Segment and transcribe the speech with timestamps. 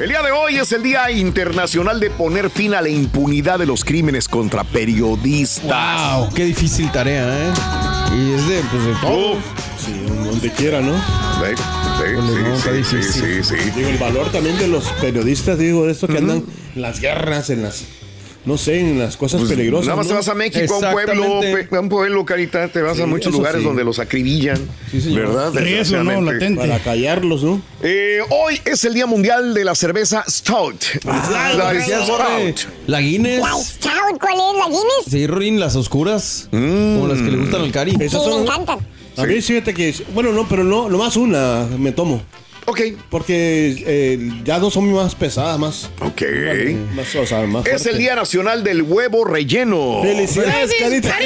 [0.00, 3.66] El día de hoy es el Día Internacional de poner fin a la impunidad de
[3.66, 6.16] los crímenes contra periodistas.
[6.16, 7.52] Wow, qué difícil tarea, ¿eh?
[8.16, 9.34] Y es de, pues, de todo.
[9.78, 9.92] Sí,
[10.24, 10.94] donde quiera, ¿no?
[10.96, 13.70] Sí, sí, sí, sí, sí.
[13.76, 17.50] Digo, el valor también de los periodistas, digo, de estos que andan en las guerras,
[17.50, 17.84] en las,
[18.44, 19.86] no sé, en las cosas Pues, peligrosas.
[19.86, 21.40] Nada más te vas a México, a un pueblo,
[21.76, 23.66] a un pueblo, carita, te vas Sí, a muchos lugares sí.
[23.66, 24.58] donde los acribillan,
[24.90, 25.28] señor.
[25.28, 25.52] ¿verdad?
[25.54, 26.20] Riesgo, ¿no?
[26.22, 26.60] Latente.
[26.60, 27.60] Para callarlos, ¿no?
[27.82, 30.82] Eh, hoy es el Día Mundial de la Cerveza Stout.
[31.06, 31.82] Ah, la Borre.
[31.84, 32.70] Stout.
[32.86, 33.42] La Guinness.
[33.64, 35.04] Stout, ¿cuál es la Guinness?
[35.10, 36.48] Sí, Rin, las oscuras.
[36.50, 37.92] Como las que le gustan al Cari.
[38.00, 38.78] Esas Sí, me son, encantan.
[39.16, 42.22] a mí fíjate que, bueno, no, pero no, nomás una me tomo.
[42.70, 45.90] Ok, Porque eh, ya dos son más pesadas, más.
[46.00, 46.22] ok.
[46.94, 47.98] más, o sea, más Es el.
[47.98, 50.00] Día Nacional del Huevo Relleno.
[50.02, 51.18] ¡Felicidades, Carita!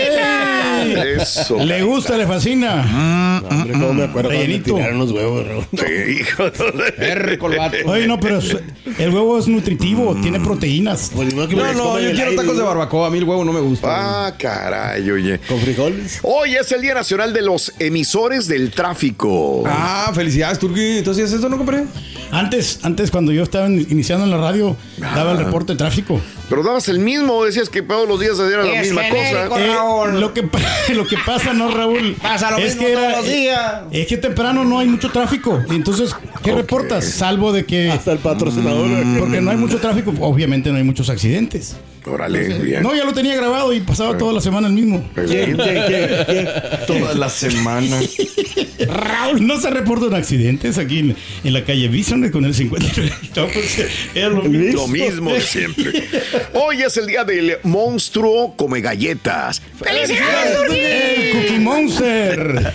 [1.20, 1.56] Eso.
[1.58, 3.40] Le gusta, le fascina.
[3.42, 4.74] No, hombre, cómo me acuerdo Rellenito.
[4.74, 5.44] tiraron los huevos.
[5.72, 6.44] Sí, hijo.
[7.38, 7.76] Colbato.
[7.86, 8.56] Oye, no, pero es-
[8.98, 11.10] el huevo es nutritivo, tiene proteínas.
[11.14, 12.68] Pues, no, No, no, yo quiero aire, tacos de ¿no?
[12.68, 13.08] barbacoa.
[13.08, 14.26] A mí el huevo no me gusta.
[14.26, 15.38] Ah, caray, oye.
[15.46, 16.20] Con frijoles.
[16.22, 19.62] Hoy es el Día Nacional de los Emisores del Tráfico.
[19.66, 20.98] Ah, felicidades, Turki.
[20.98, 21.84] ¿Entonces eso no compré?
[22.30, 26.20] Antes, antes cuando yo estaba in- iniciando en la radio, daba el reporte de tráfico.
[26.48, 29.46] Pero dabas el mismo, decías que todos los días era la misma cosa.
[29.58, 30.48] Eh, lo, que,
[30.94, 32.16] lo que pasa, ¿no, Raúl?
[32.20, 33.72] Pasa lo es mismo que todos los días.
[33.92, 35.62] Es que temprano no hay mucho tráfico.
[35.70, 37.04] Y Entonces, ¿qué reportas?
[37.04, 37.90] Salvo de que.
[37.90, 38.88] Hasta el patrocinador.
[39.18, 41.76] Porque no hay mucho tráfico, obviamente no hay muchos accidentes.
[42.06, 42.82] Órale, bien.
[42.82, 45.08] No, ya lo tenía grabado y pasaba toda la semana el mismo.
[45.14, 45.56] ¿Quién, quién,
[45.86, 46.48] quién, quién?
[46.86, 47.98] Toda la semana.
[48.86, 53.12] Raúl, no se reportan accidentes aquí en, en la calle Bison con el 53.
[53.36, 54.82] No, pues, era lo mismo.
[54.82, 56.04] Lo mismo de siempre.
[56.52, 59.60] Hoy es el día del monstruo come galletas.
[59.76, 62.72] ¡Felicidades, El Cookie Monster.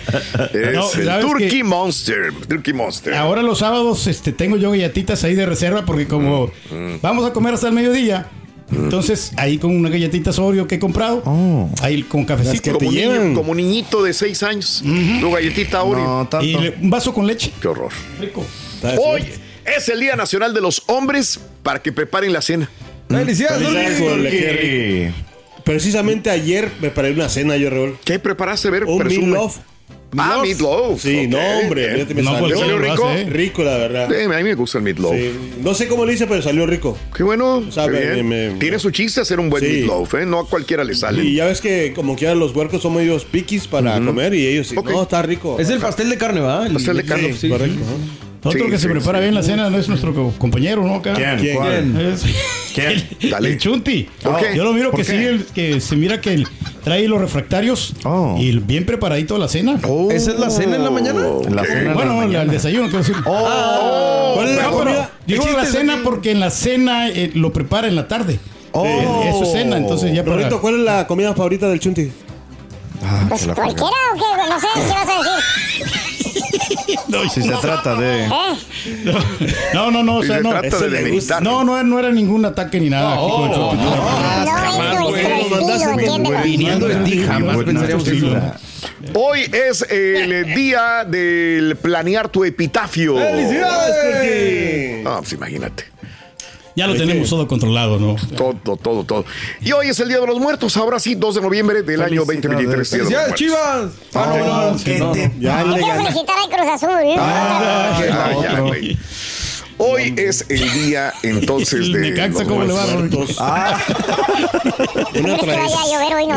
[0.52, 1.64] Es No, el ¿sabes Turkey qué?
[1.64, 2.32] Monster.
[2.48, 3.14] Turkey Monster.
[3.14, 6.50] Ahora los sábados este, tengo yo galletitas ahí de reserva porque como
[7.00, 8.26] vamos a comer hasta el mediodía,
[8.72, 11.22] entonces ahí con una galletita Oreo que he comprado,
[11.82, 14.82] ahí con cafecito como, niño, como niñito de seis años.
[15.20, 16.28] Tu galletita Oreo.
[16.42, 17.52] y le- un vaso con leche.
[17.60, 17.90] Qué horror.
[18.20, 18.44] Rico.
[18.98, 19.22] Hoy
[19.64, 22.70] es el Día Nacional de los Hombres para que preparen la cena.
[23.08, 25.14] Felicidades, Felicidades.
[25.64, 27.98] Precisamente ayer me paré una cena yo, Raúl.
[28.04, 28.70] ¿Qué preparaste?
[28.70, 29.36] Ver, Un presume.
[30.18, 31.00] Ah, meatloaf.
[31.00, 32.04] Sí, Ok, no, hombre.
[32.14, 33.08] me No, salió pues, ¿Salió lo rico?
[33.08, 33.26] hace, ¿eh?
[33.30, 34.08] rico, la verdad.
[34.08, 35.14] Sí, a mí me gusta el meatloaf.
[35.14, 35.30] Sí.
[35.62, 36.98] No sé cómo lo hice, pero salió rico.
[37.16, 37.62] Qué bueno.
[37.70, 39.70] sea, qué me- me- Tiene su chiste hacer un buen Sí.
[39.70, 40.26] meatloaf, ¿eh?
[40.26, 41.24] No a cualquiera le sale.
[41.24, 44.66] Y ya ves que como quiera los huercos son medios piquis para comer y ellos
[44.68, 44.76] sí.
[44.76, 44.90] Ok.
[44.90, 45.56] No, está rico.
[45.60, 46.66] Es el pastel de carne, ¿va?
[46.66, 47.32] El Pastel de carne.
[47.34, 47.78] Sí, correcto.
[48.42, 49.22] Otro Sí, que se sí, prepara sí.
[49.24, 50.94] bien la cena no es nuestro co- compañero, ¿no?
[50.96, 51.12] Acá.
[51.12, 51.38] ¿Quién?
[51.38, 51.96] ¿Quién?
[52.00, 52.24] Es-
[53.20, 53.48] El, Dale.
[53.50, 54.08] el Chunti.
[54.54, 56.48] Yo lo miro ¿Por que sí, el- que se mira que él
[56.82, 57.94] trae los refractarios
[58.38, 59.78] y el bien preparadito la cena.
[59.86, 60.10] Oh.
[60.10, 61.20] ¿Esa es la cena en la mañana?
[61.50, 61.94] La cena.
[61.94, 63.16] bueno, el, desayuno, quiero decir.
[63.24, 65.10] ¿Cuál es la No, pero comida?
[65.26, 68.38] digo la ¿Existe cena porque en la cena eh, lo prepara en la tarde.
[68.74, 70.48] Eh, Eso es cena, entonces ya para...
[70.48, 72.10] ¿cuál es la comida favorita del Chunti?
[73.28, 75.44] Pues cualquiera o qué, no sé, ¿qué vas a decir?
[77.34, 78.24] Si se trata de.
[78.24, 78.30] ¿Eh?
[79.74, 80.50] No, no, no, o Si sea, se no.
[80.50, 81.14] trata de ese le demeritar.
[81.14, 81.40] gusta.
[81.40, 83.14] No, no, no era ningún ataque ni nada.
[83.14, 83.58] aquí con el.
[86.70, 88.40] No jamás pensaríamos eso.
[89.14, 93.16] Hoy es el día del planear tu epitafio.
[93.16, 95.84] ¡Felicidades, No, pues imagínate.
[96.76, 98.16] Ya lo tenemos todo controlado, ¿no?
[98.36, 99.24] Todo, todo, todo.
[99.60, 100.76] Y hoy es el Día de los Muertos.
[100.76, 102.58] Ahora sí, 2 de noviembre del año 2023.
[102.58, 103.38] Día de los ¡Felicidades, Muertos.
[103.38, 103.90] Chivas!
[104.14, 105.14] Ah, no, no, que no.
[105.40, 106.02] Ya Hay le que gané.
[106.04, 107.16] felicitar al Cruz Azul.
[107.18, 108.00] Ah,
[108.42, 108.96] ya, güey.
[109.82, 112.00] Hoy es el día entonces El de.
[112.10, 113.36] Necaxa, los ¿cómo le va, muertos.
[113.36, 113.40] Rorrito?
[115.20, 115.80] Una ¿Crees que vaya tradición.
[115.80, 116.36] a llover hoy, no?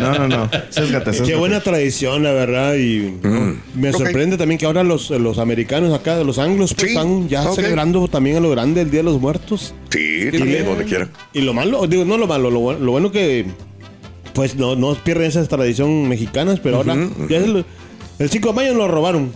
[0.00, 0.50] No, no,
[1.26, 2.74] Qué buena tradición, la verdad.
[2.74, 3.12] Y
[3.74, 3.96] me Ok.
[3.98, 6.96] sorprende también que ahora los, los americanos acá, los anglos, pues Sí.
[6.96, 9.74] están ya celebrando también a lo grande el Día de los Muertos.
[9.90, 11.08] Sí, también donde quiera.
[11.32, 13.46] Y lo malo, digo, no lo malo, lo, bueno- lo bueno que
[14.34, 16.94] pues no, no pierden esas tradiciones mexicanas, pero ahora
[17.28, 17.64] ya es el,
[18.18, 19.32] el 5 de mayo nos lo robaron.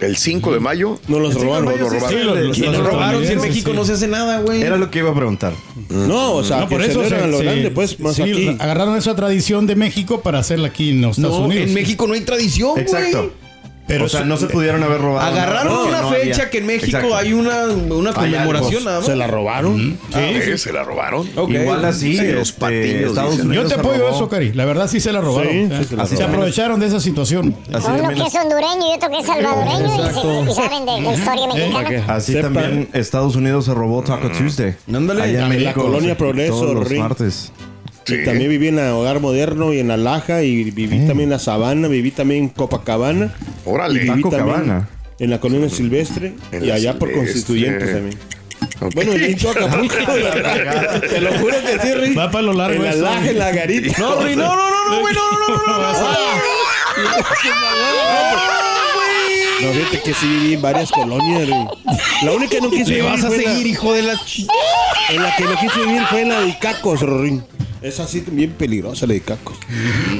[0.00, 0.98] El 5 de mayo.
[1.08, 1.66] Nos los robaron.
[1.66, 2.10] Nos lo robaron.
[2.10, 3.76] Sí, lo- lo- ¿Quién lo- lo lo- robaron si en sí, México sí.
[3.76, 4.60] no se hace nada, güey?
[4.62, 5.52] Era lo que iba a preguntar.
[5.88, 8.48] No, o sea, No, por que eso se- lo se- grande, pues, más sí, aquí.
[8.58, 11.68] agarraron esa tradición de México para hacerla aquí en los Estados No, Unidos.
[11.68, 12.82] en México no hay tradición, güey.
[12.82, 13.32] Exacto.
[13.86, 15.26] Pero o sea, no se pudieron haber robado.
[15.26, 16.50] Agarraron nada, una no fecha había.
[16.50, 17.16] que en México Exacto.
[17.16, 19.06] hay una, una conmemoración nada más.
[19.06, 19.98] Se la robaron.
[20.12, 21.28] Sí, se la robaron.
[21.48, 23.38] Igual así, Sí, los este, patillos, Estados.
[23.40, 24.52] Unidos Yo te apoyo eso, Cari.
[24.54, 25.52] La verdad sí se la robaron.
[25.52, 25.68] Sí, ¿eh?
[25.80, 26.34] sí se la se robaron.
[26.34, 27.54] aprovecharon de esa situación.
[27.74, 30.86] Así Uno también, que es hondureño y otro que es salvadoreño y, se- y saben
[30.86, 32.04] de la historia mexicana.
[32.14, 34.74] así también Estados Unidos se robó Taco Tuesday.
[34.92, 35.22] Ándale.
[35.22, 37.52] Allá en La México, colonia Progreso, Todos los martes.
[38.04, 38.16] Sí.
[38.16, 41.30] Y también viví en el Hogar Moderno y en la Laja y viví también en
[41.30, 43.32] la Sabana, viví también en Copacabana.
[43.64, 43.94] Órale.
[43.96, 44.88] Y viví Taco también Cabana.
[45.18, 47.32] En la colonia Silvestre En y allá por Silvestre.
[47.32, 48.18] Constituyentes también.
[48.80, 48.94] Ok.
[48.94, 49.94] Bueno, y en todo Acapulco.
[51.08, 52.18] Te lo juro que sí, Rick.
[52.18, 53.02] Va para lo largo En la eso.
[53.02, 53.98] Laja, en la garita.
[53.98, 56.08] No, Rey, no, no, no, no, güey, no, no, no, no, no.
[59.62, 61.46] No, fíjate que sí viví en varias colonias.
[61.46, 61.56] Rick.
[62.24, 64.12] La única que no quise vivir vas a fue en la- seguir, hijo de la...
[64.14, 64.46] ch-
[65.10, 67.42] En la que no quise vivir fue en la de Icacos, Rorín.
[67.84, 69.22] Es así bien peligrosa la de.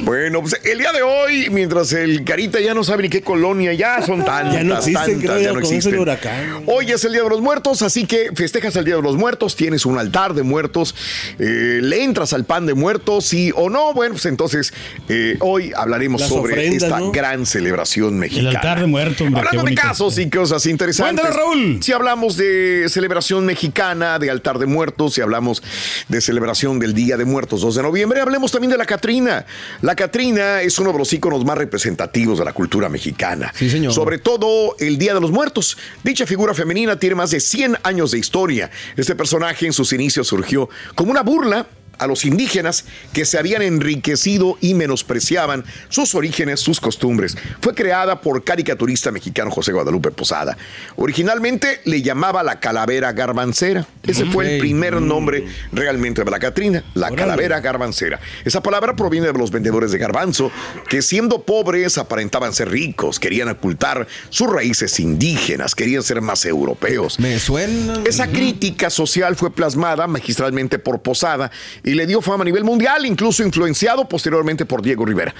[0.03, 3.73] Bueno, pues el día de hoy, mientras el Carita ya no sabe ni qué colonia,
[3.73, 5.97] ya son tantas, Ya no existen, tantas, creo, ya ya no existen.
[5.97, 6.63] huracán.
[6.67, 9.55] Hoy es el Día de los Muertos, así que festejas el Día de los Muertos,
[9.55, 10.93] tienes un altar de muertos,
[11.39, 14.71] eh, le entras al pan de muertos, sí o no, bueno, pues entonces
[15.09, 17.11] eh, hoy hablaremos Las sobre ofrendas, esta ¿no?
[17.11, 18.49] gran celebración mexicana.
[18.51, 21.19] El altar de muertos, hombre, qué Hablando de casos y cosas interesantes.
[21.19, 21.79] Cuéntalo, Raúl.
[21.81, 25.63] Si hablamos de celebración mexicana, de altar de muertos, si hablamos
[26.09, 29.45] de celebración del Día de Muertos 2 de noviembre, hablemos también de la Catrina.
[29.81, 33.51] La Catrina es uno de los íconos más representativos de la cultura mexicana.
[33.55, 33.93] Sí, señor.
[33.93, 35.77] Sobre todo el Día de los Muertos.
[36.03, 38.69] Dicha figura femenina tiene más de 100 años de historia.
[38.95, 43.61] Este personaje en sus inicios surgió como una burla a los indígenas que se habían
[43.61, 47.37] enriquecido y menospreciaban sus orígenes, sus costumbres.
[47.61, 50.57] Fue creada por caricaturista mexicano José Guadalupe Posada.
[50.95, 53.87] Originalmente le llamaba la calavera garbancera.
[54.03, 58.19] Ese fue el primer nombre realmente de la Catrina, la calavera garbancera.
[58.43, 60.51] Esa palabra proviene de los vendedores de garbanzo,
[60.89, 67.19] que siendo pobres aparentaban ser ricos, querían ocultar sus raíces indígenas, querían ser más europeos.
[67.19, 68.01] Me suena...
[68.05, 71.51] Esa crítica social fue plasmada magistralmente por Posada
[71.85, 75.33] y le dio fama a nivel mundial, incluso influenciado posteriormente por Diego Rivera.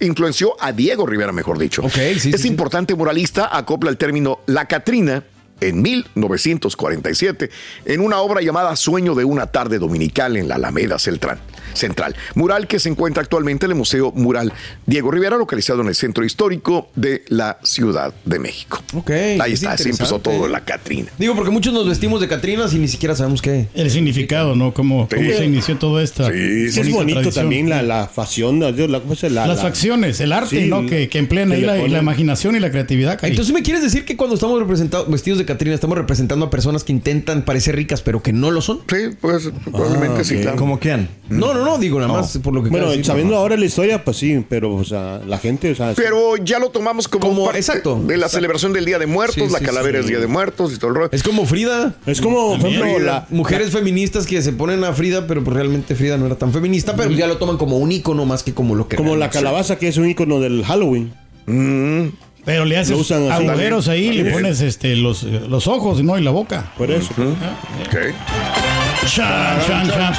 [0.00, 1.82] Influenció a Diego Rivera, mejor dicho.
[1.82, 2.48] Ok, sí, sí, este sí.
[2.48, 5.24] importante muralista acopla el término La Catrina
[5.60, 7.50] en 1947
[7.86, 11.38] en una obra llamada Sueño de una tarde dominical en la Alameda Central.
[11.74, 14.50] Central, mural que se encuentra actualmente en el Museo Mural
[14.86, 18.82] Diego Rivera, localizado en el centro histórico de la Ciudad de México.
[18.94, 19.10] Ok.
[19.10, 21.10] Ahí es está, así empezó todo la Catrina.
[21.18, 23.68] Digo, porque muchos nos vestimos de Catrinas y ni siquiera sabemos qué.
[23.74, 24.72] El significado, ¿no?
[24.72, 26.24] Cómo, cómo se inició todo esto.
[26.32, 30.20] Sí, Es bonito también la, la facción, la, la- ¿cómo se la, Las la- facciones,
[30.20, 30.86] el arte, Sí, ¿no?
[30.86, 33.18] Que, que emplean ahí la, imaginación y la creatividad.
[33.20, 33.32] Cari.
[33.32, 36.84] Entonces, ¿me quieres decir que cuando estamos representados, vestidos de Catrina, estamos representando a personas
[36.84, 38.80] que intentan parecer ricas, pero que no lo son?
[38.88, 40.42] Sí, pues probablemente sí, ok.
[40.42, 40.56] claro.
[40.58, 41.08] ¿Cómo quién?
[41.28, 43.06] No, no, no, digo nada más por lo que Bueno, de decir.
[43.06, 45.94] sabiendo ahora la historia, pues sí, pero, o sea, la gente, o sea.
[45.96, 48.36] Pero ya lo tomamos como, Como- parte exacto, de la exacto.
[48.36, 50.04] celebración del Día de Muertos, Sí, la sí, calavera sí.
[50.04, 51.08] es Día de Muertos y todo el rollo.
[51.12, 51.94] Es como Frida.
[52.06, 55.94] es como, por ejemplo, la, Mujeres feministas que se ponen a Frida, pero pues realmente
[55.94, 58.74] Frida no era tan feminista, pero ya lo toman como un icono más que como
[58.74, 61.12] lo que como la calabaza que es un icono del Halloween.
[62.46, 63.46] Pero le haces usan así.
[63.46, 66.16] agujeros ahí, le pones este, los, los ojos, ¿no?
[66.16, 66.72] Y la boca.
[66.78, 67.12] Por eso.
[67.18, 67.96] Ok.
[69.06, 70.14] Chan, chan, chan.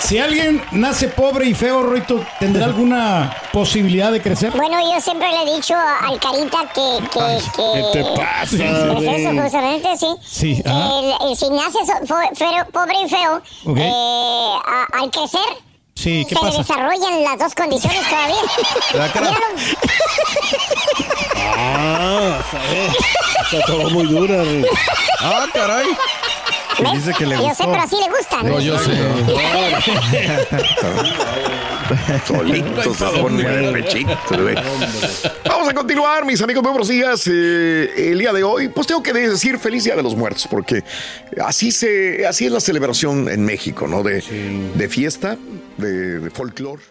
[0.00, 4.50] Si alguien nace pobre y feo, Roito, ¿tendrá alguna posibilidad de crecer?
[4.52, 6.98] Bueno, yo siempre le he dicho a- al Carita que...
[7.12, 10.06] que, que ¿Qué te pasa, Pues eso, justamente, sí.
[10.24, 10.88] Sí, Que ajá.
[11.00, 11.88] el- el- si naces
[12.72, 13.42] pobre y feo,
[13.76, 15.40] eh, a- al crecer,
[15.94, 16.58] Sí, ¿qué se le pasa?
[16.58, 18.42] desarrollan las dos condiciones todavía.
[18.94, 19.26] La cara.
[19.30, 19.46] Míralo.
[21.56, 22.92] Ah, ¿sabes?
[23.52, 24.36] Está todo muy dura.
[24.36, 24.64] güey.
[25.20, 25.86] Ah, caray.
[26.82, 27.04] ¿Ves?
[27.06, 28.46] Dice que le Yo sé, pero así le gustan.
[28.46, 28.92] No, yo sé.
[32.26, 34.54] Solito se pone de pechito, güey.
[35.44, 37.26] Vamos a continuar, mis amigos, muy buenos días.
[37.26, 40.84] Eh, el día de hoy, pues tengo que decir feliz Día de los Muertos, porque
[41.44, 44.02] así se, así es la celebración en México, ¿no?
[44.02, 44.22] De,
[44.74, 45.36] de fiesta,
[45.78, 46.82] de, de folclore.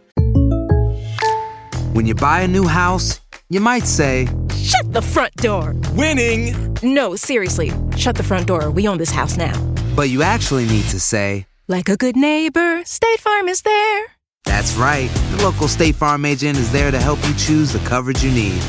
[1.93, 5.73] When you buy a new house, you might say, Shut the front door.
[5.95, 6.53] Winning!
[6.83, 7.71] No, seriously.
[7.95, 8.69] Shut the front door.
[8.69, 9.53] We own this house now.
[9.95, 14.05] But you actually need to say, Like a good neighbor, State Farm is there.
[14.45, 15.09] That's right.
[15.35, 18.61] The local State Farm agent is there to help you choose the coverage you need.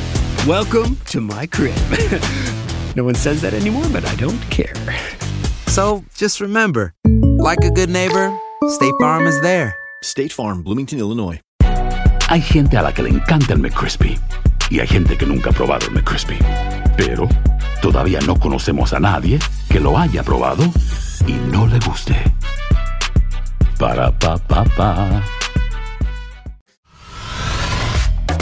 [0.47, 1.77] Welcome to my crib.
[2.97, 4.75] no one says that anymore, but I don't care.
[5.69, 6.95] So just remember,
[7.39, 8.37] like a good neighbor,
[8.69, 9.75] State Farm is there.
[10.03, 11.41] State Farm, Bloomington, Illinois.
[12.29, 14.19] Hay gente a la que le encanta el McCrispy
[14.71, 16.39] y hay gente que nunca ha probado el McCrispy.
[16.97, 17.29] Pero
[17.83, 20.65] todavía no conocemos a nadie que lo haya probado
[21.31, 22.17] y no le guste.
[23.79, 25.23] Para pa pa pa.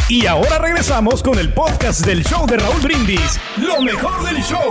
[0.08, 3.38] Y ahora regresamos con el podcast del show de Raúl Brindis.
[3.58, 4.68] Lo mejor del show.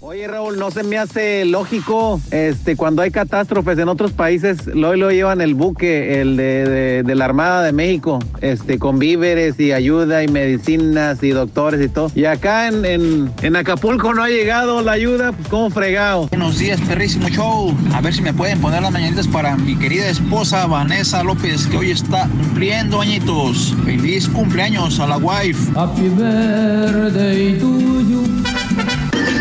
[0.00, 4.94] Oye Raúl, no se me hace lógico, este, cuando hay catástrofes en otros países, lo,
[4.94, 9.58] lo llevan el buque, el de, de- de la Armada de México, este, con víveres
[9.58, 12.12] y ayuda y medicinas y doctores y todo.
[12.14, 16.28] Y acá en, en, en Acapulco no ha llegado la ayuda, pues como fregado.
[16.28, 17.76] Buenos días, perrísimo show.
[17.92, 21.76] A ver si me pueden poner las mañanitas para mi querida esposa Vanessa López, que
[21.76, 23.74] hoy está cumpliendo añitos.
[23.84, 25.58] Feliz cumpleaños a la wife.
[25.76, 27.66] Happy birthday to
[28.02, 28.47] you.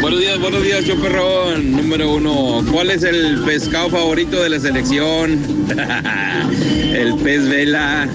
[0.01, 1.71] Buenos días, buenos días, yo perrón.
[1.71, 5.67] Número uno, ¿cuál es el pescado favorito de la selección?
[6.93, 8.07] el pez vela.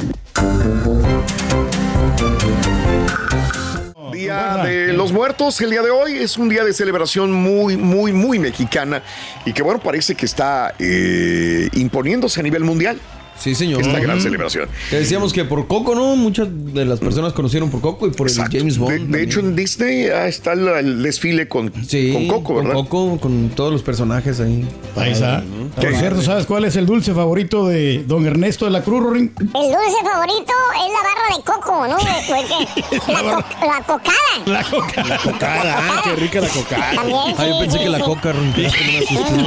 [4.12, 8.12] Día de los Muertos, el día de hoy es un día de celebración muy, muy,
[8.12, 9.02] muy mexicana
[9.44, 13.00] y que bueno, parece que está eh, imponiéndose a nivel mundial.
[13.42, 13.80] Sí, señor.
[13.82, 14.68] Esta gran celebración.
[14.90, 16.14] Decíamos que por Coco, ¿no?
[16.16, 19.08] Muchas de las personas conocieron por Coco y por el James Bond.
[19.11, 22.75] De, de hecho, en Disney ah, está el, el desfile con, Sí, con Coco, ¿verdad?
[22.75, 24.66] Con Coco, con todos los personajes ahí.
[24.96, 25.42] Ahí está.
[25.75, 29.32] Por cierto, ¿sabes cuál es el dulce favorito de don Ernesto de la Cruz, Rorín?
[29.40, 31.96] El dulce favorito es la barra de coco, ¿no?
[31.96, 33.12] ¿Qué?
[33.12, 34.12] La, co- la cocada.
[34.46, 35.04] La coca.
[35.04, 36.92] La cocada, ah, qué rica la cocada.
[36.94, 38.04] También, Ah, yo sí, pensé sí, que la sí.
[38.04, 38.62] coca asusté.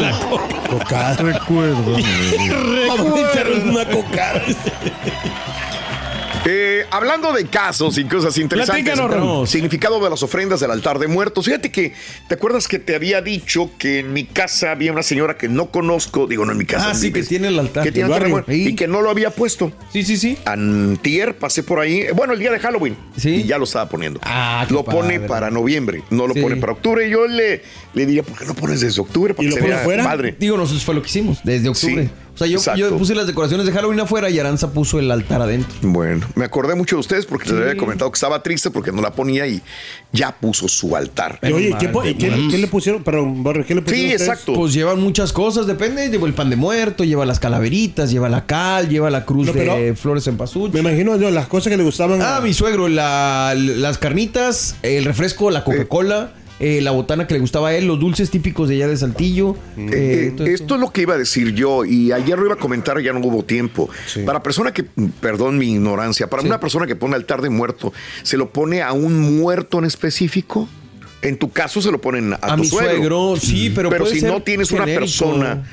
[0.01, 1.15] La coca.
[3.87, 4.41] Una cocada.
[6.47, 11.07] Eh, hablando de casos y cosas interesantes, Platícanos, significado de las ofrendas del altar de
[11.07, 11.45] muertos.
[11.45, 11.93] Fíjate que,
[12.27, 15.71] ¿te acuerdas que te había dicho que en mi casa había una señora que no
[15.71, 16.27] conozco?
[16.27, 16.89] Digo, no en mi casa.
[16.89, 18.45] Ah, en sí, que tiene el altar que tiene del altar de barrio.
[18.53, 19.71] muertos y que no lo había puesto.
[19.91, 20.37] Sí, sí, sí.
[20.45, 22.95] Antier pasé por ahí, bueno, el día de Halloween.
[23.17, 23.37] Sí.
[23.37, 24.19] Y ya lo estaba poniendo.
[24.21, 25.27] Ah, lo pone padre.
[25.27, 26.41] para noviembre, no lo Sí.
[26.41, 27.07] pone para octubre.
[27.07, 27.63] Y yo le,
[27.95, 29.33] le diría, ¿por qué no pones desde octubre?
[29.33, 30.03] Para ¿Y que lo se pone vea fuera?
[30.03, 30.35] padre.
[30.37, 32.03] Digo, nosotros fue lo que hicimos, desde octubre.
[32.03, 35.41] Sí, o sea, yo, puse las decoraciones de Halloween afuera y Aranza puso el altar
[35.41, 35.73] adentro.
[35.81, 39.01] Bueno, me acordé mucho de ustedes porque les había comentado que estaba triste porque no
[39.01, 39.61] la ponía y
[40.11, 41.39] ya puso su altar.
[41.41, 43.03] Y oye, ¿qué, po- qué- qué le pusieron?
[43.03, 44.09] Perdón, Borre, ¿qué le pusieron?
[44.09, 44.29] Sí, ustedes?
[44.29, 44.53] exacto.
[44.53, 46.09] Pues llevan muchas cosas, depende.
[46.09, 49.53] Lleva el pan de muerto, lleva las calaveritas, lleva la cal, lleva la cruz No,
[49.53, 50.73] de flores en pasuch.
[50.73, 52.21] Me imagino yo, las cosas que le gustaban.
[52.21, 57.33] Ah, a- mi suegro, la- las carnitas, el refresco, la Coca-Cola, eh, la botana que
[57.33, 59.55] le gustaba a él, los dulces típicos de allá de Saltillo.
[59.77, 62.55] Eh, eh, eh, esto es lo que iba a decir yo y ayer lo iba
[62.55, 63.89] a comentar, ya no hubo tiempo.
[64.25, 64.83] Para persona que,
[65.19, 66.47] perdón mi ignorancia, para Sí.
[66.47, 67.91] una persona que pone altar de muerto,
[68.23, 70.67] ¿se lo pone a un muerto en específico?
[71.21, 74.19] En tu caso se lo ponen a, A tu mi suegro, sí, pero puede si
[74.21, 75.63] ser no tienes una persona,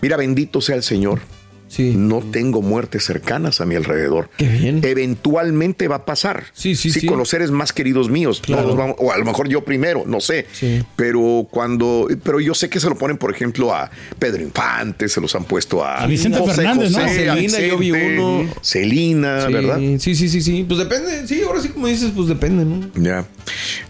[0.00, 1.20] mira, bendito sea el Señor.
[1.68, 1.94] Sí.
[1.96, 4.30] No tengo muertes cercanas a mi alrededor.
[4.36, 4.80] Qué bien.
[4.82, 6.44] Eventualmente va a pasar.
[6.52, 7.06] Sí, sí, sí.
[7.06, 8.40] con los seres más queridos míos.
[8.44, 8.74] Claro.
[8.74, 10.46] Vamos- o a lo mejor yo primero, no sé.
[10.52, 10.82] Sí.
[10.96, 12.08] Pero cuando.
[12.22, 15.44] Pero yo sé que se lo ponen, por ejemplo, a Pedro Infante, se los han
[15.44, 16.02] puesto a.
[16.02, 16.98] A Vicente Fernández, ¿no?
[16.98, 18.48] A Celina, yo vi uno.
[18.62, 19.78] Celina, Sí, ¿verdad?
[19.98, 20.64] Sí, sí, sí, sí.
[20.66, 21.26] Pues depende.
[21.26, 22.90] Sí, ahora sí, como dices, pues depende, ¿no?
[23.02, 23.26] Ya.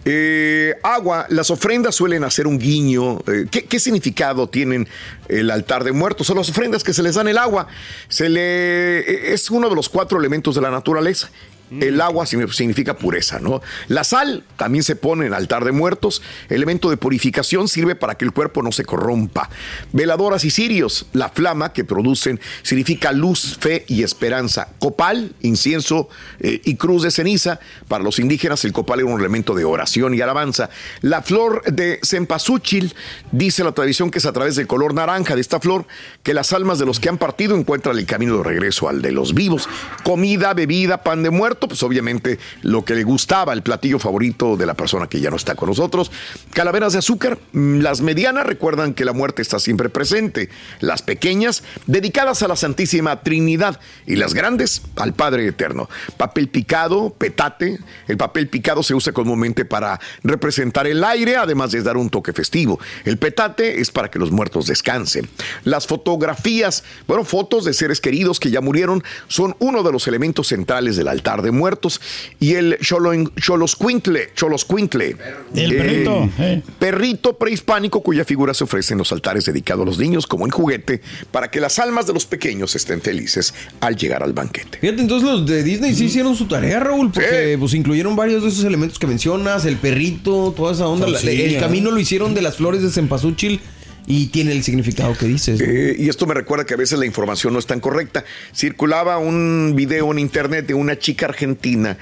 [0.05, 3.19] Eh, agua, las ofrendas suelen hacer un guiño.
[3.26, 4.88] Eh, ¿qué, significado tienen
[5.28, 6.26] el altar de muertos?
[6.26, 7.67] Son las ofrendas que se les dan el agua.
[8.09, 11.31] Se le, eh, es uno de los cuatro elementos de la naturaleza.
[11.80, 13.60] El agua signi- significa pureza, ¿no?
[13.88, 16.22] La sal también se pone en altar de muertos.
[16.48, 19.50] Elemento de purificación sirve para que el cuerpo no se corrompa.
[19.92, 24.68] Veladoras y cirios, la flama que producen significa luz, fe y esperanza.
[24.78, 26.08] Copal, incienso
[26.40, 27.60] eh, y cruz de ceniza.
[27.88, 30.70] Para los indígenas el copal era un elemento de oración y alabanza.
[31.00, 32.94] La flor de cempasúchil,
[33.32, 35.87] dice la tradición que es a través del color naranja de esta flor
[36.22, 39.12] que las almas de los que han partido encuentran el camino de regreso al de
[39.12, 39.68] los vivos.
[40.04, 44.66] Comida, bebida, pan de muerto, pues obviamente lo que le gustaba, el platillo favorito de
[44.66, 46.12] la persona que ya no está con nosotros.
[46.52, 50.50] Calaveras de azúcar, mm, las medianas recuerdan que la muerte está siempre presente.
[50.80, 53.80] Las pequeñas, dedicadas a la Santísima Trinidad.
[54.06, 55.88] Y las grandes, al Padre Eterno.
[56.16, 57.78] Papel picado, petate.
[58.06, 62.32] El papel picado se usa comúnmente para representar el aire, además de dar un toque
[62.32, 62.78] festivo.
[63.04, 65.28] El petate es para que los muertos descansen.
[65.64, 70.48] Las fotografías, bueno, fotos de seres queridos que ya murieron, son uno de los elementos
[70.48, 72.00] centrales del altar de muertos.
[72.40, 75.17] Y el cholo- choloscuintle, choloscuintle.
[75.55, 76.62] El eh, perrito, eh.
[76.78, 80.50] perrito prehispánico cuya figura se ofrece en los altares dedicados a los niños como en
[80.50, 81.00] juguete
[81.31, 84.78] para que las almas de los pequeños estén felices al llegar al banquete.
[84.78, 88.49] Fíjate, entonces los de Disney sí hicieron su tarea, Raúl, porque pues incluyeron varios de
[88.49, 91.07] esos elementos que mencionas, el perrito, toda esa onda.
[91.07, 91.59] Pues La- sí, el ¿eh?
[91.59, 93.61] camino lo hicieron de las flores de cempasúchil
[94.10, 95.60] y tiene el significado que dices.
[95.60, 98.24] Eh, y esto me recuerda que a veces la información no es tan correcta.
[98.56, 101.98] Circulaba un video en internet de una chica argentina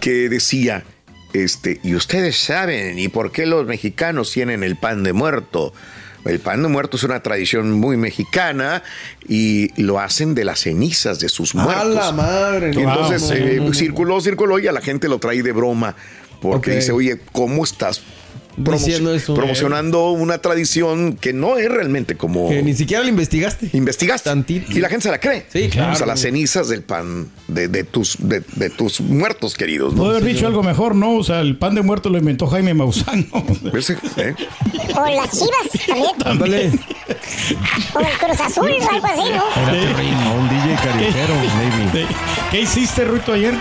[0.00, 0.84] que decía,
[1.32, 5.74] este, y ustedes saben, ¿y por qué los mexicanos tienen el pan de muerto?
[6.24, 8.82] El pan de muerto es una tradición muy mexicana
[9.28, 11.94] y lo hacen de las cenizas de sus ¡A muertos.
[11.94, 12.70] la madre!
[12.74, 13.32] Y entonces Wow.
[13.32, 13.74] eh, No, no, no.
[13.74, 15.96] circuló, circuló y a la gente lo trae de broma
[16.40, 18.00] porque dice, oye, ¿cómo estás
[18.58, 22.48] promo- eso, promocionando una tradición que no es realmente como...
[22.48, 23.70] Que ni siquiera la investigaste.
[23.72, 24.28] Investigaste.
[24.68, 25.46] Y la gente se la cree.
[25.52, 25.92] Sí, claro.
[25.92, 29.92] O sea, las cenizas del pan de, de tus, de, de tus muertos queridos.
[29.94, 29.98] ¿no?
[30.02, 31.14] Puedo haber dicho algo mejor, ¿no?
[31.16, 33.44] O sea, el pan de muerto lo inventó Jaime Maussan, ¿no?
[33.78, 34.34] Ese, ¿eh?
[34.96, 36.12] O las chivas también.
[36.24, 36.70] Ándale.
[37.94, 40.34] O el Cruz Azul, algo así, ¿no?
[40.34, 42.06] un DJ caricero, maybe.
[42.50, 43.54] ¿Qué hiciste, Ruito, ayer?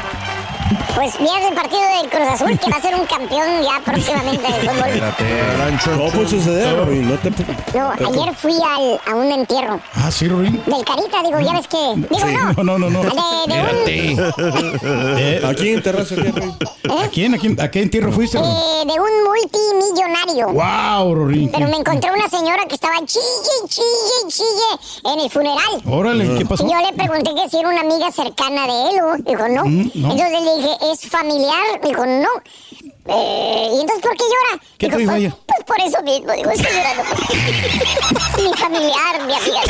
[0.95, 4.41] Pues vi el partido del Cruz Azul que va a ser un campeón ya próximamente
[4.51, 5.13] del fútbol.
[5.85, 7.07] ¿Cómo puede suceder, Raúl?
[7.07, 7.29] No te...
[7.77, 9.79] No, ayer fui al, a un entierro.
[9.93, 10.61] Ah, sí, Ruin.
[10.65, 11.77] Del Carita, digo, ya ves que.
[11.95, 12.63] Digo, Sí, no.
[12.63, 13.01] no, no, no.
[13.03, 13.09] De,
[13.53, 16.53] de un, Eh, ¿A quién enterraste aquí, Raúl?
[17.03, 17.33] ¿A quién?
[17.35, 17.61] ¿A quién?
[17.61, 18.49] ¿A qué entierro fuiste, Ruin?
[18.49, 20.47] eh, de un multimillonario.
[20.53, 21.51] ¡Wow, Ruin!
[21.51, 25.81] Pero me encontré una señora que estaba chille, chille, chille en el funeral.
[25.85, 26.65] Órale, ¿qué pasó?
[26.65, 29.65] Y yo le pregunté que si era una amiga cercana de él, o dijo no.
[29.65, 30.11] Mm, no.
[30.11, 31.81] Entonces le dije, ¿es familiar?
[31.83, 32.29] Dijo no.
[33.09, 34.61] Eh, ¿Y entonces por qué llora?
[34.77, 35.35] ¿Qué te dijo, dijo pues, ella?
[35.47, 37.03] pues por eso mismo, digo, estoy llorando.
[38.43, 39.61] mi familiar, mi amiga.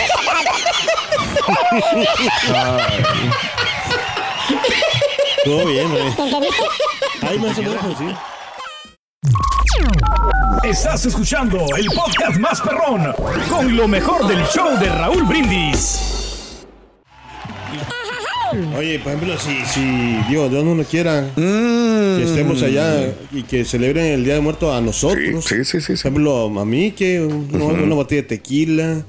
[5.46, 6.08] Todo bien, güey.
[6.08, 6.64] ¿Entendiste?
[7.22, 8.16] Ay, más o menos, sí.
[10.64, 13.14] Estás escuchando el podcast más perrón
[13.50, 16.17] con lo mejor del show de Raúl Brindis.
[18.78, 19.82] Oye, por ejemplo, si, si
[20.30, 24.74] Dios, Dios no nos quiera que estemos allá y que celebren el Día de Muertos
[24.76, 25.46] a nosotros.
[25.46, 25.88] Sí, sí, sí.
[25.88, 29.06] Por ejemplo, a mí, que una, una botella de tequila.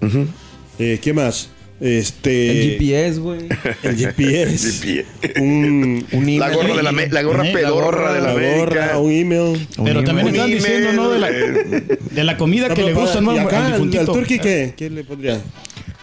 [0.78, 1.50] Eh, ¿Qué más?
[1.80, 2.50] Este.
[2.50, 3.40] El GPS, güey.
[3.84, 5.04] El GPS.
[5.40, 8.98] un, un La gorra de la, me- la gorra Eh, pedorra de la, la gorra,
[8.98, 9.68] un email.
[9.84, 11.10] Pero también Un están email, diciendo, ¿no?
[11.10, 13.32] De la, de la comida que No, le pero gusta, ¿no?
[13.34, 14.74] ¿Y Al acá, al, al turqui qué?
[14.76, 15.40] ¿Qué le pondría?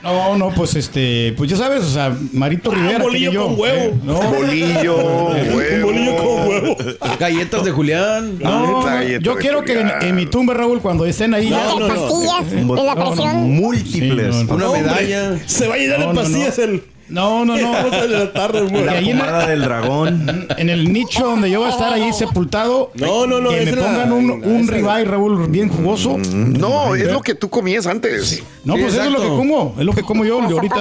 [0.05, 2.99] No, no, pues este, pues ya sabes, o sea, Marito Rivera.
[2.99, 3.79] Ah, bolillo que yo, con huevo.
[3.81, 4.21] eh, no.
[4.21, 4.97] Bolillo,
[5.77, 6.77] Un bolillo con huevo.
[7.19, 8.37] Galletas de Julián.
[8.39, 11.63] No, no, yo de quiero que en, en mi tumba, Raúl, cuando estén ahí ya.
[11.63, 11.93] No, no, no.
[11.95, 13.51] pastillas de la No, no, presión.
[13.51, 14.35] Múltiples.
[14.35, 15.39] Sí, no, Una Hombre, medalla.
[15.47, 16.63] Se va a llenar No, de no, pastillas no.
[16.65, 16.83] el.
[17.07, 17.89] No, no, no.
[17.89, 18.83] de la tarde, güey.
[18.83, 20.47] La ahí en la- pomada del dragón.
[20.57, 22.91] En el nicho donde yo voy a estar ahí sepultado.
[22.95, 26.17] No, no, no, Que me la- pongan un, un ribeye, Raúl, bien jugoso.
[26.17, 28.43] No, es lo que tú comías antes.
[28.63, 29.75] No, Sí, pues eso es lo que como.
[29.77, 30.75] Es lo que como yo ahorita.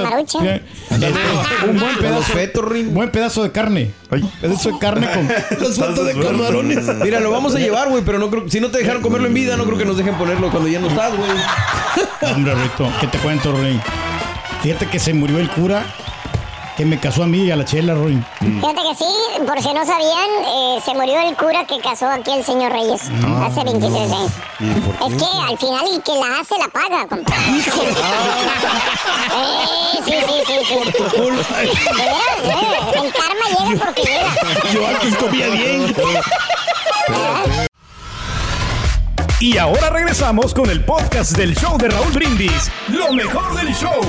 [0.91, 2.63] este, un buen pedazo.
[2.63, 2.95] Rin.
[2.95, 3.91] Buen pedazo de carne.
[4.41, 5.29] Pedazo de carne con.
[5.61, 6.85] Los fotos de camarones.
[7.03, 9.35] Mira, lo vamos a llevar, güey, pero no creo, si no te dejaron comerlo en
[9.35, 11.31] vida, no creo que nos dejen ponerlo cuando ya no estás, güey.
[12.33, 13.81] Hombre, Rito, ¿qué te cuento, Rey?
[14.63, 15.85] Fíjate que se murió el cura
[16.77, 18.23] que me casó a mí y a la chela, Roy.
[18.41, 19.05] Fíjate que sí,
[19.47, 23.03] por si no sabían, eh, se murió el cura que casó aquí el señor Reyes
[23.43, 24.33] hace 23 años.
[24.61, 27.41] Es que al final el que la hace la paga, compadre.
[29.37, 30.75] Eh, sí, sí, sí, sí.
[30.93, 31.47] De veras,
[32.45, 34.73] eh, El karma llega porque llega.
[34.73, 35.95] Yo antes comía bien.
[39.41, 42.71] Y ahora regresamos con el podcast del show de Raúl Brindis.
[42.89, 44.01] Lo mejor del show.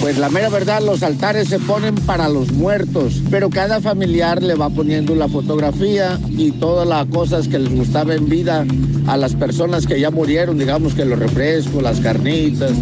[0.00, 4.54] Pues la mera verdad, los altares se ponen para los muertos, pero cada familiar le
[4.54, 8.64] va poniendo la fotografía y todas las cosas que les gustaba en vida
[9.06, 12.72] a las personas que ya murieron, digamos que los refrescos, las carnitas,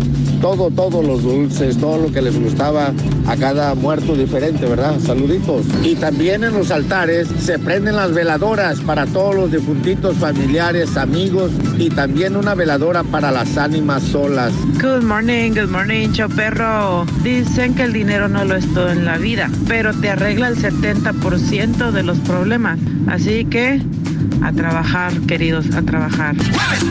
[0.40, 2.92] todo, todos los dulces, todo lo que les gustaba
[3.26, 4.98] a cada muerto diferente, ¿verdad?
[4.98, 5.64] Saluditos.
[5.84, 11.52] Y también en los altares se prenden las veladoras para todos los difuntitos familiares, amigos
[11.78, 14.52] y también una veladora para las ánimas solas.
[14.80, 16.12] Good morning, good morning,
[17.22, 20.56] Dicen que el dinero no lo es todo en la vida, pero te arregla el
[20.56, 22.78] 70% de los problemas.
[23.06, 23.80] Así que
[24.42, 26.34] a trabajar, queridos, a trabajar.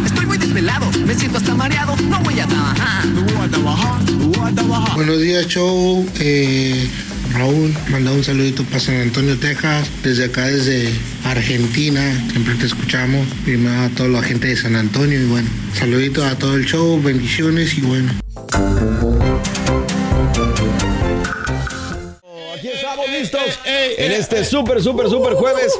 [0.05, 3.07] Estoy muy desvelado, me siento hasta mareado, no voy a trabajar.
[3.07, 4.95] voy a trabajar, voy a trabajar.
[4.95, 6.05] Buenos días, show.
[6.19, 6.87] Eh,
[7.33, 9.89] Raúl, manda un saludito para San Antonio, Texas.
[10.03, 10.91] Desde acá, desde
[11.23, 13.27] Argentina, siempre te escuchamos.
[13.43, 17.01] Primero a toda la gente de San Antonio y bueno, saluditos a todo el show,
[17.01, 18.20] bendiciones y bueno.
[23.31, 25.73] Listos en este súper, súper, súper jueves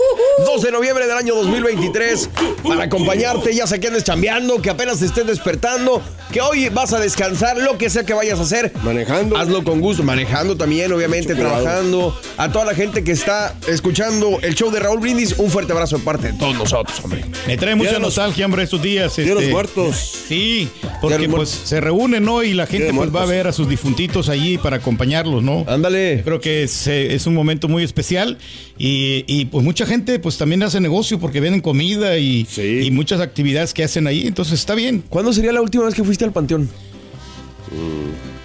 [0.46, 2.30] 12 de noviembre del año 2023
[2.64, 6.94] para acompañarte, ya sea que andes chambeando, que apenas te estés despertando, que hoy vas
[6.94, 8.72] a descansar, lo que sea que vayas a hacer.
[8.84, 9.38] Manejando.
[9.38, 12.18] Hazlo con gusto, manejando también, obviamente, trabajando.
[12.38, 15.98] A toda la gente que está escuchando el show de Raúl Brindis, un fuerte abrazo
[15.98, 17.26] de parte de todos nosotros, hombre.
[17.48, 19.16] Me trae mucha nostalgia, hombre, estos días.
[19.16, 20.24] Día de los muertos.
[20.28, 20.70] Sí,
[21.02, 22.44] porque pues se reúnen, ¿no?
[22.44, 25.66] Y la gente pues va a ver a sus difuntitos allí para acompañarlos, ¿no?
[25.68, 26.22] Ándale.
[26.24, 28.38] Creo que es, eh, es un momento muy especial
[28.78, 33.20] y, y, pues mucha gente pues también hace negocio porque venden comida y, y muchas
[33.22, 35.04] actividades que hacen ahí, entonces está bien.
[35.10, 36.70] ¿Cuándo sería la última vez que fuiste al panteón?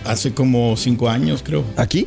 [0.05, 1.65] Hace como cinco años, creo.
[1.77, 2.07] ¿Aquí?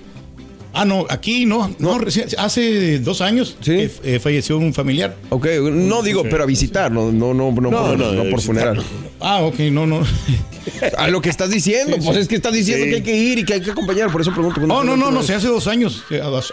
[0.71, 5.17] Ah, no, aquí no, no, recién- hace dos años que eh, falleció un familiar.
[5.30, 8.30] Ok, no digo, pero a visitar, no, no, no, no, No, por, no, no de
[8.32, 8.82] por funeral.
[9.21, 10.01] Ah, ok, no, no.
[10.97, 12.21] A lo que estás diciendo, Sí, pues sí.
[12.21, 12.89] es que estás diciendo Sí.
[12.91, 14.62] que hay que ir y que hay que acompañar, por eso pregunto.
[14.67, 16.03] No, no, no, no sé, hace dos años,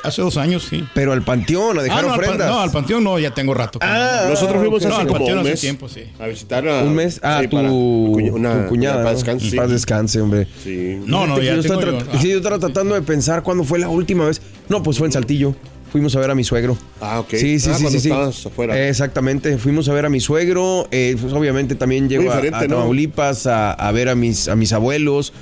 [0.04, 0.84] hace dos años, sí.
[0.94, 3.78] Pero al panteón, a dejar Ah, no, al no, al panteón no, ya tengo rato.
[3.82, 6.04] Ah, Nosotros fuimos hace al como panteón un hace tiempo, sí.
[6.18, 6.82] a visitar a...
[6.82, 7.20] Un mes.
[7.22, 9.04] Ah, sí, tu, para cuña- una- tu cuñada.
[9.04, 10.48] paz descanse, descanse, hombre.
[10.64, 10.98] Sí.
[11.04, 13.42] No, no, ya que yo tengo estaba yo- tra- sí, yo estaba tratando de pensar
[13.42, 14.40] cuándo fue la última vez.
[14.68, 15.54] No, pues fue en Saltillo.
[15.92, 16.76] Fuimos a ver a mi suegro.
[17.00, 17.30] Ah, ok.
[17.30, 18.48] Sí, sí, Ah, sí, cuando sí, sí.
[18.48, 18.88] afuera.
[18.88, 19.56] Exactamente.
[19.58, 20.88] Fuimos a ver a mi suegro.
[20.90, 22.50] eh, pues obviamente también llego a, a ¿no?
[22.76, 25.32] Tamaulipas a, a ver a mis, a mis abuelos.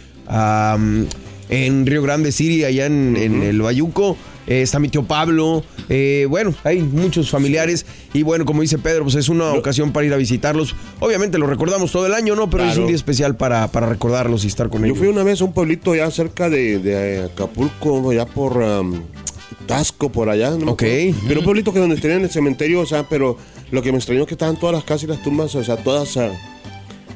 [1.48, 4.16] en Río Grande City, allá en, en el Bayuco.
[4.46, 5.64] eh, está mi tío Pablo.
[5.88, 7.84] eh, bueno, hay muchos familiares.
[8.12, 10.74] Y bueno, como dice Pedro, pues es una ocasión para ir a visitarlos.
[11.00, 12.48] Obviamente lo recordamos todo el año, ¿no?
[12.50, 14.98] Pero es un día especial para, para recordarlos y estar con Yo ellos.
[14.98, 19.02] fui una vez a un pueblito ya cerca de, de Acapulco, ya por um,
[19.66, 20.50] Tasco, por allá.
[20.50, 20.72] ¿no?
[20.72, 20.82] Ok.
[21.28, 23.36] Pero un pueblito que donde tenían el cementerio, o sea, pero
[23.70, 25.76] lo que me extrañó es que estaban todas las casas y las tumbas, o sea,
[25.76, 26.30] todas ah,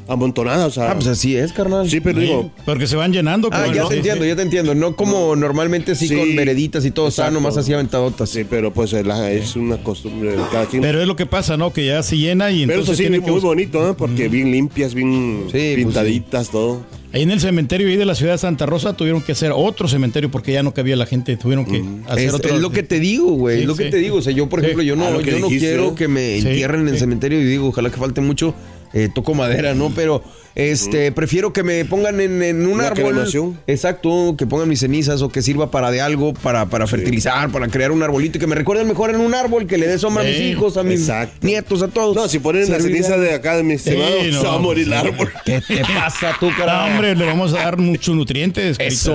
[0.09, 0.67] amontonadas.
[0.69, 1.89] O sea, Ah, pues así es, carnal.
[1.89, 3.49] Sí, pero digo, Porque se van llenando.
[3.53, 4.75] Ah, ya te entiendo, ya te entiendo.
[4.75, 6.17] No como normalmente así Sí.
[6.17, 8.31] con vereditas y todo, está nomás así aventadotas.
[8.31, 10.81] Sí, pero pues eh, la- es una costumbre de cada quien.
[10.83, 11.73] Pero es lo que pasa, ¿no?
[11.73, 13.97] Que ya se llena y Pero entonces eso sí, tiene muy que bonito, ¿no?
[13.97, 16.81] Porque bien limpias, bien pues pintaditas, todo.
[17.13, 19.89] Ahí en el cementerio ahí de la ciudad de Santa Rosa tuvieron que hacer otro
[19.89, 22.55] cementerio porque ya no cabía la gente, tuvieron que hacer Es, otro.
[22.55, 23.57] es lo que te digo, güey.
[23.57, 24.19] Sí, es lo que te digo.
[24.19, 24.67] O sea, yo, por Sí.
[24.67, 25.95] ejemplo, yo no, Ah, que yo no quiero ¿no?
[25.95, 27.01] que me Sí, entierren en el sí.
[27.01, 28.55] cementerio y digo, ojalá que falte mucho.
[28.93, 29.91] Eh, toco madera, ¿no?
[29.95, 30.23] Pero
[30.55, 33.11] este prefiero que me pongan en, en un Una árbol.
[33.13, 33.61] cremación.
[33.69, 37.69] Exacto, que pongan mis cenizas o que sirva para de algo, para, para fertilizar, para
[37.69, 40.25] crear un arbolito y que me recuerden mejor en un árbol, que le dé sombra
[40.25, 41.47] a mis Sí, hijos, a mis exacto.
[41.47, 42.17] nietos, a todos.
[42.17, 43.27] No, si ponen la Servir de ceniza algo.
[43.27, 44.41] de acá de mi estimado, Sí, no.
[44.41, 45.31] se va a morir el árbol.
[45.45, 46.89] ¿Qué te pasa tú, carajo?
[46.89, 48.77] No, hombre, le vamos a dar muchos nutrientes.
[48.81, 49.15] Eso.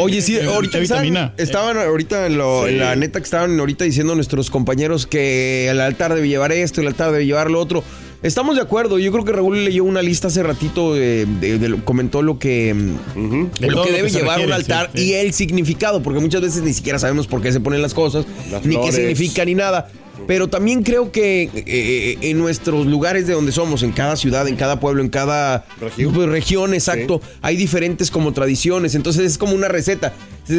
[0.00, 1.34] Oye, sí, Eh, ahorita vitamina.
[1.36, 2.72] estaban ahorita en, lo- Sí.
[2.72, 6.80] en la neta que estaban ahorita diciendo nuestros compañeros que el altar debe llevar esto,
[6.80, 7.84] el altar debe llevar lo otro.
[8.24, 8.98] Estamos de acuerdo.
[8.98, 12.38] Yo creo que Raúl leyó una lista hace ratito, de, de- de lo- comentó lo
[12.38, 15.04] que, De lo que lo debe que llevar un altar sí, sí.
[15.10, 18.24] y el significado, porque muchas veces ni siquiera sabemos por qué se ponen las cosas,
[18.50, 19.90] Las ni qué significa, ni nada.
[20.26, 24.56] Pero también creo que eh, en nuestros lugares de donde somos, en cada ciudad, en
[24.56, 26.30] cada pueblo, en cada Región.
[26.30, 28.94] región, exacto, hay diferentes como tradiciones.
[28.94, 30.14] Entonces es como una receta.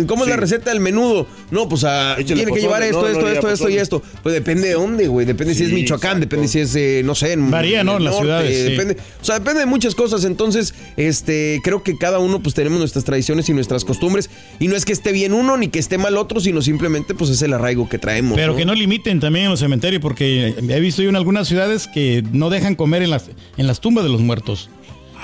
[0.07, 0.29] ¿Cómo es Sí.
[0.31, 1.27] la receta del menudo?
[1.51, 4.01] No, pues ah, Échale tiene que llevar esto, No, esto, esto, esto y esto.
[4.23, 5.25] Pues depende de dónde, güey.
[5.25, 6.19] Depende si es Michoacán, exacto.
[6.21, 7.97] depende si es, eh, no sé, en Varía, ¿no?
[7.97, 8.71] En las norte, ciudades, sí.
[8.71, 10.23] Depende, o sea, depende de muchas cosas.
[10.25, 14.29] Entonces, este, creo que cada uno pues tenemos nuestras tradiciones y nuestras costumbres.
[14.59, 17.29] Y no es que esté bien uno ni que esté mal otro, sino simplemente pues
[17.29, 18.35] es el arraigo que traemos.
[18.35, 21.87] Pero que no limiten también en los cementerios, porque he visto yo en algunas ciudades
[21.87, 23.25] que no dejan comer en las,
[23.57, 24.69] en las tumbas de los muertos.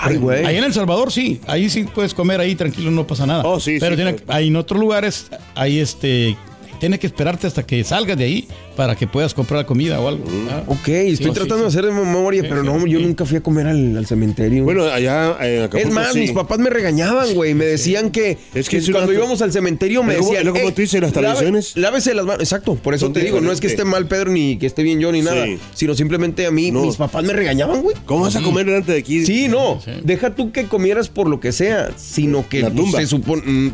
[0.02, 0.44] Ay, güey.
[0.44, 3.42] Ahí en El Salvador sí, ahí sí puedes comer ahí tranquilo, no pasa nada.
[3.44, 4.24] Oh, sí, Pero sí, tiene, pues.
[4.28, 6.36] hay en otros lugares, hay este
[6.82, 10.24] tienes que esperarte hasta que salgas de ahí para que puedas comprar comida o algo.
[10.50, 10.64] Ah.
[10.66, 11.60] Ok, estoy Sí, tratando sí.
[11.62, 14.64] de hacer de memoria, pero no, yo nunca fui a comer al, al cementerio.
[14.64, 16.18] Bueno, allá en Acapulco, Es más, sí.
[16.18, 17.54] mis papás me regañaban, güey.
[17.54, 20.52] Me decían que, Es que que es una- cuando íbamos al cementerio me como- decían.
[20.52, 22.42] como "Eh, tú dices, las lave- tradiciones Lávese las manos.
[22.42, 24.98] Exacto, por eso te digo, no es que esté mal Pedro ni que esté bien
[24.98, 27.94] yo ni nada, sino simplemente a mí, mis papás me regañaban, güey.
[28.06, 29.24] ¿Cómo vas a comer delante de aquí?
[29.24, 29.80] Sí, no.
[30.02, 32.98] Deja tú que comieras por lo que sea, sino que La tumba.
[33.00, 33.42] se supone.
[33.46, 33.72] mm,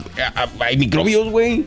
[0.60, 1.64] Hay microbios, güey.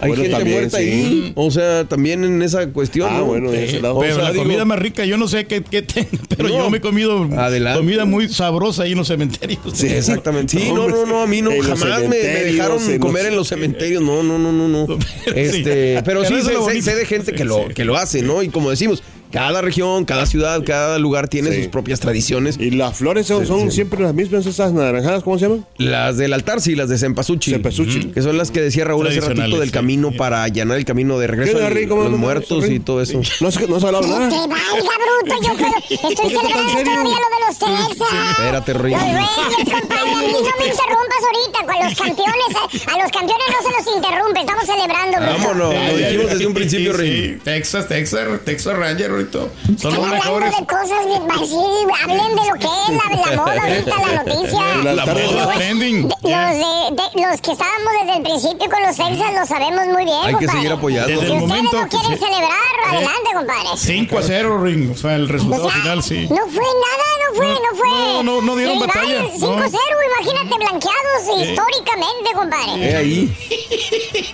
[0.00, 0.84] Hay Bueno, gente también, muerta sí.
[0.84, 1.32] ahí.
[1.36, 3.08] O sea, también en esa cuestión.
[3.10, 3.24] Ah, ¿no?
[3.26, 5.46] bueno, de ese Eh, o Pero sea, la digo, comida más rica, yo no sé
[5.46, 6.58] qué, qué tenga, pero No.
[6.58, 7.78] yo me he comido Adelante.
[7.80, 9.60] comida muy sabrosa ahí en los cementerios.
[9.72, 10.58] Sí, exactamente.
[10.58, 13.48] Sí, no, no, no, a mí no, jamás me, dejaron en comer los- en los
[13.48, 14.02] cementerios.
[14.02, 14.98] No, no, no, no, no.
[15.34, 18.42] Este, pero Pero sí, sé, sé de gente que lo, que lo hace, ¿no?
[18.42, 21.58] Y como decimos, cada región, cada ciudad, cada lugar tiene Sí.
[21.62, 22.56] sus propias tradiciones.
[22.58, 25.66] Y las flores son, son siempre las mismas, esas naranjadas, ¿cómo se llaman?
[25.76, 27.54] Las del altar, sí, las de Cempasúchil.
[27.54, 28.12] Cempasúchil.
[28.12, 29.72] Que son las que decía Raúl hace ratito del sí.
[29.74, 31.70] camino para allanar el camino de regreso ¿Qué, a
[32.08, 33.20] los muertos y todo eso.
[33.40, 34.28] No has, no has hablado nada.
[34.28, 35.72] te valga, bruto, yo creo.
[35.90, 36.92] Estoy ¿Por qué estás tan celebrando serio?
[36.92, 37.58] todavía lo de los
[37.98, 38.08] Texas.
[38.30, 38.92] Espérate, Rey.
[38.92, 41.55] Los Reyes, compadre, a mí no me interrumpas ahorita.
[41.64, 44.40] Con los campeones, a, a los campeones no se los interrumpe.
[44.40, 45.18] Estamos celebrando.
[45.20, 47.40] Vámonos, Sí, lo dijimos desde un sí, principio, sí, Rey.
[47.44, 49.38] Texas, Texas, Texas Ranger, ahorita.
[49.38, 50.50] Son los hablando mejores.
[50.58, 51.56] de cosas bien así,
[52.02, 54.60] hablen de lo que es la, la moda ahorita, la noticia.
[54.84, 56.02] La La moda trending.
[56.02, 60.04] Los, de, de- los que estábamos desde el principio con los Texas lo sabemos muy
[60.04, 60.52] bien, Hay que compadre.
[60.60, 61.08] seguir apoyando.
[61.08, 63.68] Desde Si el ustedes momento no que quieren se- celebrar, adelante, compadre.
[63.76, 64.92] 5 a 0, Ring.
[64.92, 66.26] O sea, el resultado O sea, final, sí.
[66.30, 67.88] No fue nada, no fue, no, fue.
[67.88, 69.56] no, no, no dieron batalla, 5-0, no.
[69.66, 72.90] imagínate, blanqueados históricamente, compadre.
[72.90, 73.36] Eh, ahí.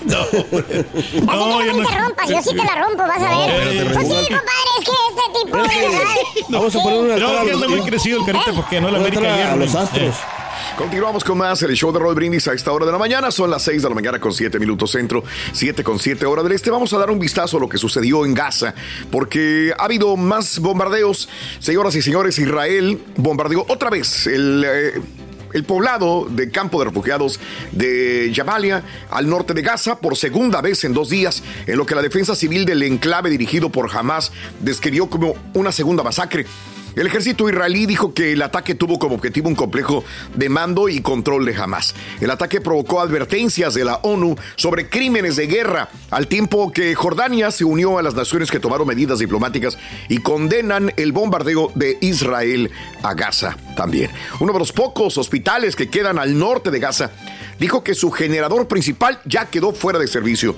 [0.04, 3.50] No, Así que no, me interrumpas, yo sí te la rompo, vas a ver.
[3.50, 6.14] espérate, pues sí, compadre, es que este tipo de verdad.
[6.48, 8.98] Vamos a poner una No, es que anda muy crecido el carita porque no la
[8.98, 10.14] América a los astros.
[10.76, 13.30] Continuamos con más el show de Roll Brindis a esta hora de la mañana.
[13.30, 15.22] Son las 6 de la mañana con 7 minutos centro,
[15.52, 16.70] 7 con 7 hora del este.
[16.70, 18.74] Vamos a dar un vistazo a lo que sucedió en Gaza,
[19.10, 21.28] porque ha habido más bombardeos.
[21.58, 24.64] Señoras y señores, Israel bombardeó otra vez el.
[24.66, 25.00] eh,
[25.52, 27.40] el poblado de campo de refugiados
[27.72, 31.94] de Jabalia, al norte de Gaza, por segunda vez en dos días, en lo que
[31.94, 36.46] la defensa civil del enclave dirigido por Hamas describió como una segunda masacre.
[36.94, 41.00] El ejército israelí dijo que el ataque tuvo como objetivo un complejo de mando y
[41.00, 41.94] control de Hamas.
[42.20, 47.50] El ataque provocó advertencias de la ONU sobre crímenes de guerra, al tiempo que Jordania
[47.50, 49.78] se unió a las naciones que tomaron medidas diplomáticas
[50.08, 52.70] y condenan el bombardeo de Israel
[53.02, 54.10] a Gaza también.
[54.40, 57.10] Uno de los pocos hospitales que quedan al norte de Gaza
[57.58, 60.54] dijo que su generador principal ya quedó fuera de servicio.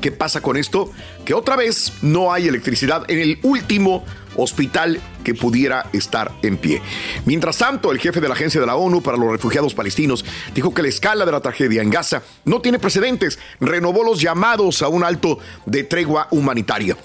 [0.00, 0.90] ¿Qué pasa con esto?
[1.24, 4.04] Que otra vez no hay electricidad en el último
[4.36, 6.82] hospital que pudiera estar en pie.
[7.24, 10.74] Mientras tanto, el jefe de la Agencia de la ONU para los Refugiados Palestinos dijo
[10.74, 13.38] que la escala de la tragedia en Gaza no tiene precedentes.
[13.60, 16.96] Renovó los llamados a un alto de tregua humanitaria.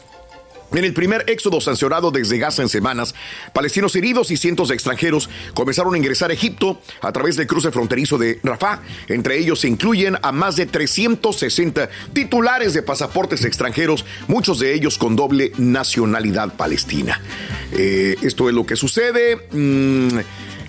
[0.73, 3.13] En el primer éxodo sancionado desde Gaza en semanas,
[3.53, 7.71] palestinos heridos y cientos de extranjeros comenzaron a ingresar a Egipto a través del cruce
[7.71, 8.79] fronterizo de Rafah.
[9.09, 14.97] Entre ellos se incluyen a más de 360 titulares de pasaportes extranjeros, muchos de ellos
[14.97, 17.21] con doble nacionalidad palestina.
[17.73, 19.47] Eh, esto es lo que sucede.
[19.51, 20.19] Mm,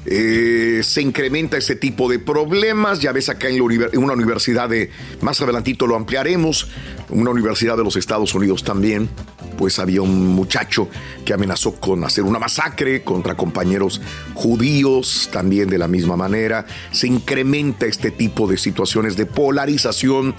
[0.05, 3.01] eh, se incrementa ese tipo de problemas.
[3.01, 6.69] Ya ves acá en, la en una universidad de, más adelantito lo ampliaremos,
[7.09, 9.09] una universidad de los Estados Unidos también,
[9.57, 10.89] pues había un muchacho
[11.25, 14.01] que amenazó con hacer una masacre contra compañeros
[14.35, 16.67] judíos, también de la misma manera.
[16.91, 20.35] Se incrementa este tipo de situaciones de polarización.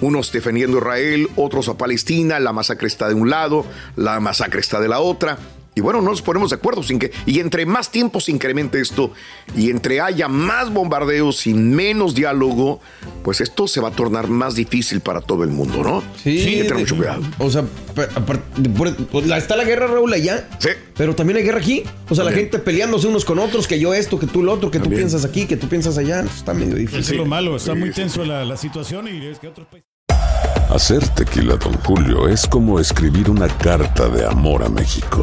[0.00, 4.60] Unos defendiendo a Israel, otros a Palestina, la masacre está de un lado, la masacre
[4.60, 5.38] está de la otra.
[5.74, 7.12] Y bueno, no nos ponemos de acuerdo sin que.
[7.24, 9.12] Y entre más tiempo se incremente esto
[9.56, 12.80] y entre haya más bombardeos y menos diálogo,
[13.24, 16.02] pues esto se va a tornar más difícil para todo el mundo, ¿no?
[16.22, 17.22] Sí, hay que tener mucho cuidado.
[17.38, 18.08] O sea, pues,
[19.36, 20.48] está la guerra, Raúl, allá.
[20.58, 20.68] Sí.
[20.94, 21.84] Pero también hay guerra aquí.
[22.10, 24.70] O sea, la gente peleándose unos con otros, que yo esto, que tú lo otro,
[24.70, 26.20] que tú piensas aquí, que tú piensas allá.
[26.20, 27.14] Está medio Eso difícil.
[27.14, 29.88] es lo malo, está muy tenso la, la situación y es que otros países.
[30.70, 35.22] Hacer tequila, Don Julio, es como escribir una carta de amor a México.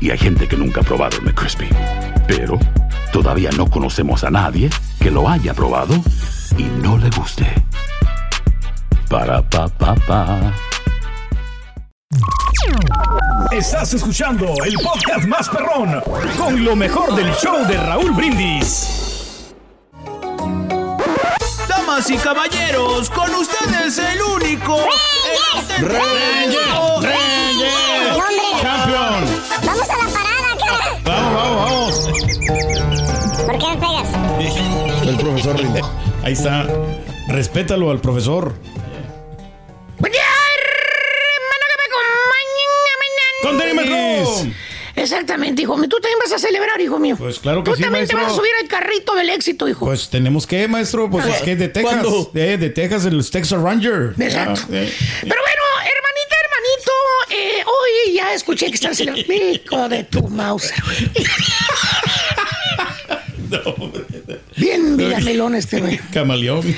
[0.00, 1.68] y hay gente que nunca ha probado el McCrispy.
[2.26, 2.58] Pero
[3.12, 5.94] todavía no conocemos a nadie que lo haya probado
[6.56, 7.46] y no le guste.
[9.08, 10.54] Para pa pa pa.
[13.50, 16.02] Estás escuchando el podcast más perrón
[16.36, 19.54] con lo mejor del show de Raúl Brindis.
[21.68, 24.76] Damas y caballeros, con ustedes el único.
[25.80, 26.56] ¡Reyes!
[28.62, 29.37] ¡Campeón!
[29.78, 31.00] Vamos a la parada, cara.
[31.04, 31.94] Vamos, vamos, vamos.
[33.46, 34.08] ¿Por qué me pegas?
[35.06, 35.80] El profesor rinde.
[36.24, 36.66] Ahí está.
[37.28, 38.54] Respétalo al profesor.
[39.98, 40.22] Buen día,
[41.36, 41.84] hermano, que me
[43.52, 43.84] acompañen.
[43.84, 44.58] ¡Conténme,
[44.96, 45.88] Exactamente, hijo mío.
[45.88, 47.14] Tú también vas a celebrar, hijo mío.
[47.16, 48.18] Pues claro que Tú sí, también maestro.
[48.18, 49.86] te vas a subir al carrito del éxito, hijo.
[49.86, 52.02] Pues tenemos que, maestro, pues es ver, que es de Texas.
[52.02, 52.30] ¿cuándo?
[52.34, 54.14] Eh, de Texas, el Texas Ranger.
[54.18, 54.62] Exacto.
[54.64, 54.92] Ah, eh.
[55.22, 55.57] Pero bueno,
[58.18, 59.32] ya escuché que están celebrando.
[59.32, 61.26] Hijo de tu mouse, güey.
[64.56, 65.98] Bien, villamelón este, güey.
[66.12, 66.66] Camaleón.
[66.66, 66.76] Eh,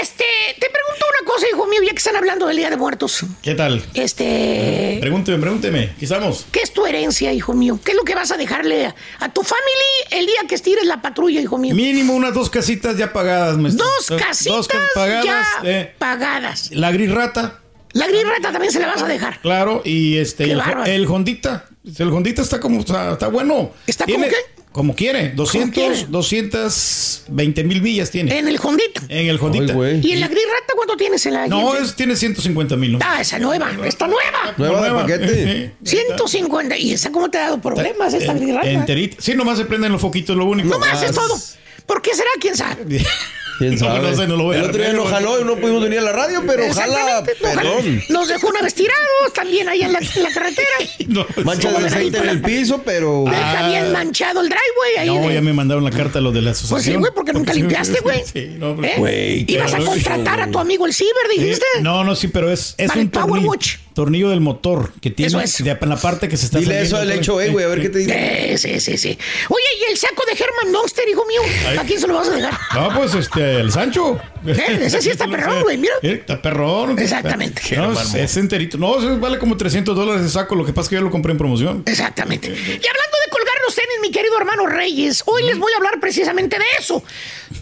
[0.00, 0.24] este,
[0.60, 3.24] te pregunto una cosa, hijo mío, ya que están hablando del Día de Muertos.
[3.42, 3.82] ¿Qué tal?
[3.94, 4.98] Este.
[5.00, 5.94] Pregúnteme, pregúnteme.
[6.00, 6.46] Estamos.
[6.52, 7.80] ¿Qué es tu herencia, hijo mío?
[7.82, 10.84] ¿Qué es lo que vas a dejarle a, a tu family el día que estires
[10.84, 11.74] la patrulla, hijo mío?
[11.74, 13.86] Mínimo unas dos casitas ya pagadas, maestro.
[13.86, 15.24] Dos casitas Dos casas pagadas.
[15.24, 15.94] ya eh.
[15.98, 16.70] pagadas.
[16.72, 17.60] La gris rata.
[17.94, 19.40] La gris rata también se la vas a dejar.
[19.40, 21.66] Claro, y este, el, el Hondita.
[21.98, 23.70] El Hondita está como, está, está bueno.
[23.86, 24.34] ¿Está como qué?
[24.72, 25.30] Como quiere.
[25.30, 26.06] 200, quiere?
[26.08, 28.36] 220 mil millas tiene.
[28.36, 29.02] En el Hondita.
[29.08, 29.72] En el Hondita.
[30.02, 32.98] ¿Y en la gris rata cuánto tienes en la No, es, tiene 150 mil.
[33.00, 34.54] Ah, esa nueva, está nueva.
[34.56, 35.74] Nueva de paquete.
[35.84, 36.76] 150.
[36.78, 38.68] ¿Y esa cómo te ha dado problemas esta gris rata?
[38.68, 39.18] Enterita.
[39.20, 40.68] Sí, nomás se prenden los foquitos, lo único.
[40.68, 41.38] No más es todo.
[41.86, 42.30] ¿Por qué será?
[42.40, 42.84] ¿Quién sabe?
[43.58, 44.10] ¿Quién No, sabe?
[44.10, 45.82] no sé, no lo voy a el otro día no arreglar, jaló y no pudimos
[45.82, 48.02] venir a la radio, pero jala, Exactamente, no, perdón.
[48.08, 50.68] Nos dejó una vez tirados también ahí en la, en la carretera.
[51.44, 53.24] Manchas de aceite en el piso, pero.
[53.26, 55.08] Deja bien manchado el driveway ahí.
[55.08, 55.20] Ah.
[55.20, 57.00] No, de- ya me mandaron la carta lo de la Pues sí, asociación.
[57.00, 58.22] güey, porque nunca limpiaste, güey.
[58.24, 58.94] Sí, no, pero- ¿Eh?
[58.98, 59.90] Güey, Ibas a claro.
[59.92, 61.64] contratar a tu amigo el Ciber, dijiste.
[61.78, 63.76] Eh, No, no, sí, pero es, es Para un el Power tornillo, Watch.
[63.94, 65.62] tornillo del motor que tiene Eso es.
[65.62, 67.68] de- en la parte que se está Dile saliendo eso al hecho, eh, güey, a
[67.68, 68.56] ver qué te dice.
[68.58, 69.18] Sí, sí, sí, sí.
[69.48, 71.40] Oye, ¿y el saco de Herman Monster, hijo mío?
[71.78, 72.54] ¿A quién se lo vas a dejar?
[72.74, 74.18] No, pues este, el Sancho.
[74.46, 75.94] Eh, ese sí está perrón, güey, mira.
[76.02, 76.98] Eh, Está perrón.
[76.98, 77.62] Exactamente.
[77.76, 78.78] No, es, es enterito.
[78.78, 80.54] No, eso vale como 300 dólares el saco.
[80.54, 81.82] Lo que pasa es que yo lo compré en promoción.
[81.86, 82.48] Exactamente.
[82.48, 86.00] Y hablando de colgar los tenis, mi querido hermano Reyes, hoy les voy a hablar
[86.00, 87.02] precisamente de eso.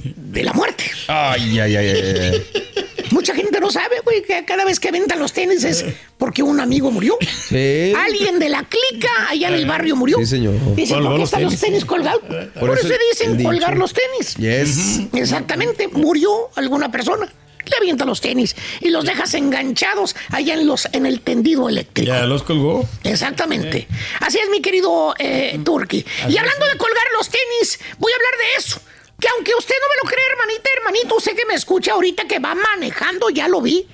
[0.04, 0.84] De la muerte.
[1.08, 1.96] Ay, ay, ay, ay,
[2.32, 2.46] ay.
[3.12, 5.84] Mucha gente no sabe, güey, que cada vez que aventan los tenis es
[6.16, 7.18] porque un amigo murió.
[7.20, 7.92] Sí.
[7.94, 10.16] Alguien de la clica allá en el barrio murió.
[10.18, 10.54] Sí, señor.
[10.74, 11.84] Dicen, ¿por qué están los tenis.
[11.84, 12.22] colgados?
[12.58, 14.34] Por, eso, dicen colgar los tenis.
[14.36, 15.00] Yes.
[15.12, 17.30] Exactamente, murió alguna persona.
[17.66, 22.08] Le avienta los tenis y los dejas enganchados allá en los en el tendido eléctrico.
[22.08, 22.88] Ya los colgó.
[23.04, 23.86] Exactamente.
[24.20, 26.04] Así es, mi querido eh, Turki.
[26.28, 28.80] Y hablando de colgar los tenis, voy a hablar de eso.
[29.22, 32.40] Que aunque usted no me lo cree, hermanita, hermanito, usted que me escucha ahorita que
[32.40, 33.86] va manejando, ya lo vi.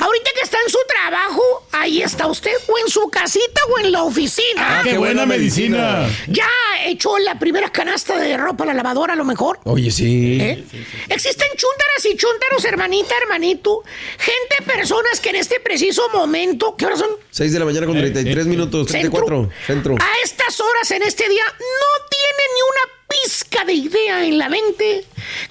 [0.00, 3.92] Ahorita que está en su trabajo, ahí está usted, o en su casita o en
[3.92, 4.80] la oficina.
[4.80, 6.08] Ah, qué buena medicina.
[6.26, 6.48] Ya
[6.86, 9.60] echó la primera canasta de ropa a la lavadora, a lo mejor.
[9.62, 10.38] Oye, sí.
[10.40, 10.64] ¿Eh?
[11.08, 13.84] Existen chúntaras y chúntaros, hermanita, hermanito.
[14.18, 17.10] Gente, personas que en este preciso momento, ¿qué horas son?
[17.30, 19.50] 6 de la mañana con 33 minutos, 34.
[19.64, 19.94] Centro.
[20.00, 22.17] A estas horas en este día no tiene
[23.22, 25.04] pizca de idea en la mente.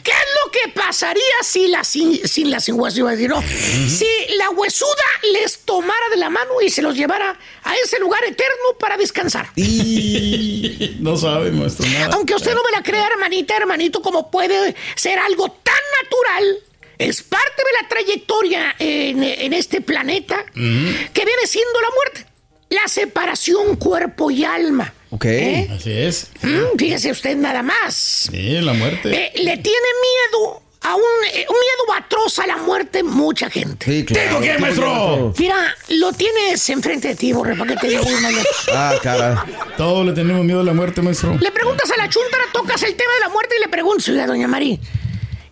[0.03, 3.29] ¿Qué es lo que pasaría si la sin, sin la sin hueso iba a decir,
[3.29, 3.41] no?
[3.41, 8.23] Si la huesuda les tomara de la mano y se los llevara a ese lugar
[8.23, 9.49] eterno para descansar.
[9.55, 12.15] Y no sabe, maestro, nada.
[12.15, 16.57] Aunque usted no me la crea, hermanita, hermanito, como puede ser algo tan natural,
[16.97, 22.25] es parte de la trayectoria en, en este planeta que viene siendo la muerte.
[22.69, 24.93] La separación cuerpo y alma.
[25.09, 25.25] Ok.
[25.25, 25.69] ¿Eh?
[25.71, 26.31] Así es.
[26.41, 27.93] Mm, fíjese usted nada más.
[28.29, 29.09] Sí, la muerte.
[29.13, 31.01] Eh, le tiene miedo a un,
[31.33, 33.85] eh, un miedo atroz a la muerte mucha gente.
[33.85, 34.27] Sí, claro.
[34.27, 35.33] ¿Tengo qué, maestro?
[35.37, 38.03] Mira, lo tienes enfrente de ti, borre, para que te diga.
[38.73, 39.45] Ah, cara.
[39.77, 41.37] Todos le tenemos miedo a la muerte, maestro.
[41.39, 44.27] Le preguntas a la chuntara, tocas el tema de la muerte y le preguntas, oiga,
[44.27, 44.77] doña María,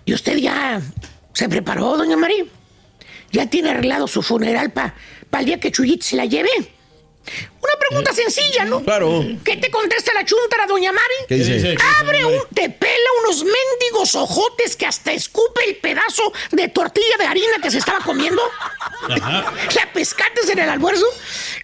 [0.04, 0.82] ¿y usted ya
[1.34, 2.44] se preparó, doña María?
[3.32, 4.94] ¿Ya tiene arreglado su funeral para
[5.40, 6.50] el día que Chuyit se la lleve?
[7.62, 8.84] Una pregunta sencilla, ¿no?
[8.84, 9.24] Claro.
[9.44, 11.16] ¿Qué te contesta la chuntara, doña Mari?
[11.28, 11.76] ¿Qué dice?
[12.00, 17.26] Abre un, te pela unos mendigos ojotes que hasta escupe el pedazo de tortilla de
[17.26, 18.42] harina que se estaba comiendo.
[19.10, 21.06] La pescates en el almuerzo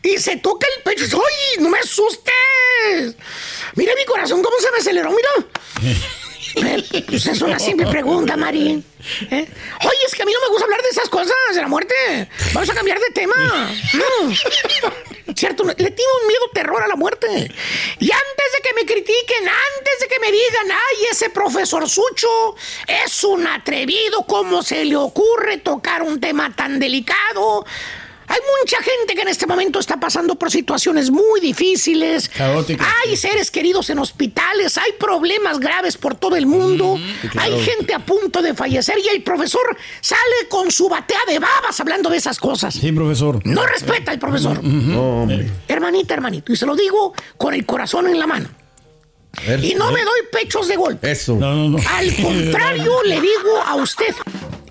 [0.04, 1.06] y se toca el pecho.
[1.17, 3.15] ¡Ay, no me asustes!
[3.76, 5.30] Mira mi corazón, cómo se me aceleró, mira.
[6.54, 8.84] Eh, Pues es una simple pregunta, Mari.
[9.32, 9.47] ¿Eh?
[9.86, 11.95] Oye, es que a mí no me gusta hablar de esas cosas, de la muerte.
[12.54, 13.36] Vamos a cambiar de tema.
[13.93, 14.32] Mm.
[15.41, 17.27] Cierto, le tengo un miedo terror a la muerte.
[17.27, 22.56] Y antes de que me critiquen, antes de que me digan, ay, ese profesor Sucho
[22.88, 27.65] es un atrevido, ¿cómo se le ocurre tocar un tema tan delicado?
[28.31, 32.29] Hay mucha gente que en este momento está pasando por situaciones muy difíciles.
[32.29, 32.88] Caóticas.
[33.03, 36.97] Hay seres queridos en hospitales, hay problemas graves por todo el mundo,
[37.29, 37.57] claro.
[37.57, 41.77] hay gente a punto de fallecer y el profesor sale con su batea de babas
[41.82, 42.73] hablando de esas cosas.
[42.73, 43.45] Sí, profesor.
[43.45, 44.63] No respeta al profesor.
[44.63, 45.51] No, hombre.
[45.67, 48.47] Hermanita, hermanito, y se lo digo con el corazón en la mano.
[49.61, 51.11] Y no me doy pechos de golpe.
[51.11, 51.36] Eso.
[51.36, 51.77] No, no, no.
[51.89, 54.15] Al contrario, le digo a usted,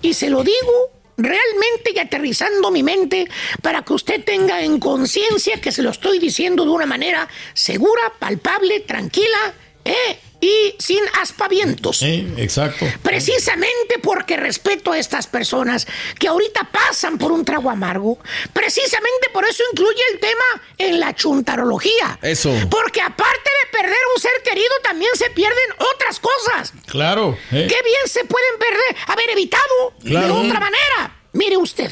[0.01, 3.27] y se lo digo realmente y aterrizando mi mente
[3.61, 8.13] para que usted tenga en conciencia que se lo estoy diciendo de una manera segura,
[8.19, 9.53] palpable, tranquila
[9.85, 11.99] eh, y sin aspavientos.
[11.99, 12.85] Sí, exacto.
[13.03, 15.87] Precisamente porque respeto a estas personas
[16.19, 18.17] que ahorita pasan por un trago amargo,
[18.51, 22.17] precisamente por eso incluye el tema en la chuntarología.
[22.23, 22.51] Eso.
[22.71, 26.73] Porque aparte de perder un ser querido, también se pierden otras cosas.
[26.87, 27.37] Claro.
[27.51, 27.67] eh.
[27.69, 28.95] ¿Qué bien se pueden perder?
[29.07, 30.25] Haber evitado Claro.
[30.27, 31.19] de otra manera.
[31.33, 31.91] Mire usted,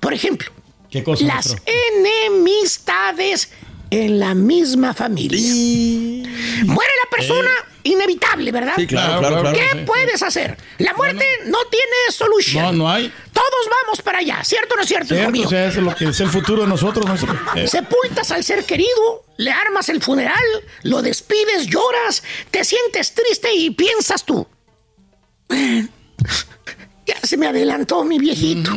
[0.00, 0.50] por ejemplo,
[0.90, 3.50] ¿Qué cosa, las enemistades
[3.90, 5.38] en la misma familia.
[6.64, 7.50] Muere persona,
[7.82, 8.74] inevitable, ¿verdad?
[8.76, 9.56] Sí, claro, claro, claro.
[9.56, 9.84] ¿Qué sí.
[9.86, 10.56] puedes hacer?
[10.78, 12.64] La muerte no tiene solución.
[12.64, 13.12] No, no hay.
[13.32, 15.46] Todos vamos para allá, ¿cierto o no es cierto, hijo Cierto, mío?
[15.46, 17.04] o sea, es lo que es el futuro de nosotros.
[17.54, 20.34] Eh, Sepultas al ser querido, le armas el funeral,
[20.82, 24.46] lo despides, lloras, te sientes triste y piensas tú.
[25.48, 25.88] "Bueno,
[27.06, 28.72] Ya se me adelantó mi viejito.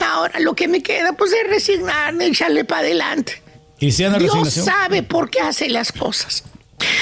[0.00, 3.40] Ahora lo que me queda pues es resignarme, echarle para adelante.
[3.78, 4.64] Cristiana Dios resignación.
[4.64, 6.42] sabe por qué hace las cosas.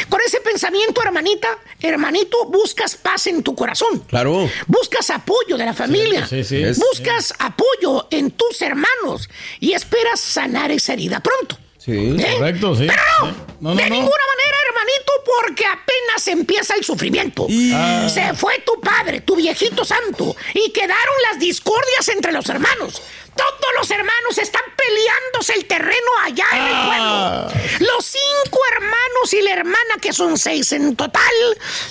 [0.09, 1.49] Con ese pensamiento, hermanita,
[1.81, 4.01] hermanito, buscas paz en tu corazón.
[4.09, 4.49] Claro.
[4.66, 6.27] Buscas apoyo de la familia.
[6.27, 6.62] sí, sí.
[6.77, 9.29] Buscas apoyo en tus hermanos
[9.61, 11.59] y esperas sanar esa herida pronto.
[11.79, 11.93] Sí.
[12.18, 12.37] ¿Eh?
[12.39, 12.87] Correcto, sí.
[12.87, 13.37] Pero no, Sí.
[13.61, 13.95] No, no, de no.
[13.95, 17.47] ninguna manera, hermanito, porque apenas empieza el sufrimiento.
[17.75, 18.09] Ah.
[18.12, 23.03] Se fue tu padre, tu viejito santo, y quedaron las discordias entre los hermanos.
[23.37, 27.49] Todos los hermanos están peleándose el terreno allá en el Ah.
[27.49, 27.93] pueblo.
[27.93, 31.22] Los cinco hermanos y la hermana, que son seis en total,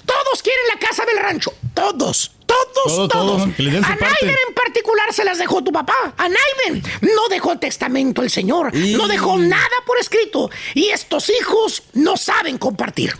[0.06, 1.54] todos quieren la casa del rancho.
[1.74, 3.42] Todos, todos, Todo, todos.
[3.44, 3.48] a.
[3.96, 6.14] Naiven en particular se las dejó tu papá.
[6.18, 8.74] A Naiven no dejó testamento el Señor.
[8.76, 10.50] Y- No dejó nada por escrito.
[10.76, 13.14] Y estos hijos no saben compartir.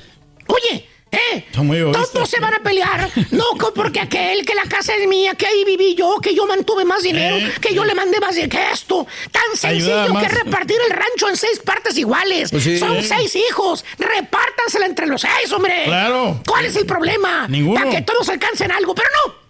[0.48, 1.46] Oye, ¿eh?
[1.54, 1.80] Son muy.
[1.92, 3.10] Todos se van a pelear.
[3.32, 3.44] No
[3.74, 7.04] porque aquel, que la casa es mía, que ahí viví yo, que yo mantuve más
[7.04, 9.08] dinero, Eh, que yo le mandé más dinero que esto.
[9.32, 12.52] Tan sencillo que repartir el rancho en seis partes iguales.
[12.52, 12.78] Pues sí.
[12.78, 13.04] Son Eh.
[13.04, 13.86] seis hijos.
[13.98, 15.84] Repártansela entre los seis, hombre.
[15.86, 16.42] Claro.
[16.48, 17.48] ¿Cuál es el problema?
[17.48, 17.80] Ninguno.
[17.80, 19.43] Para que todos alcancen algo, pero no.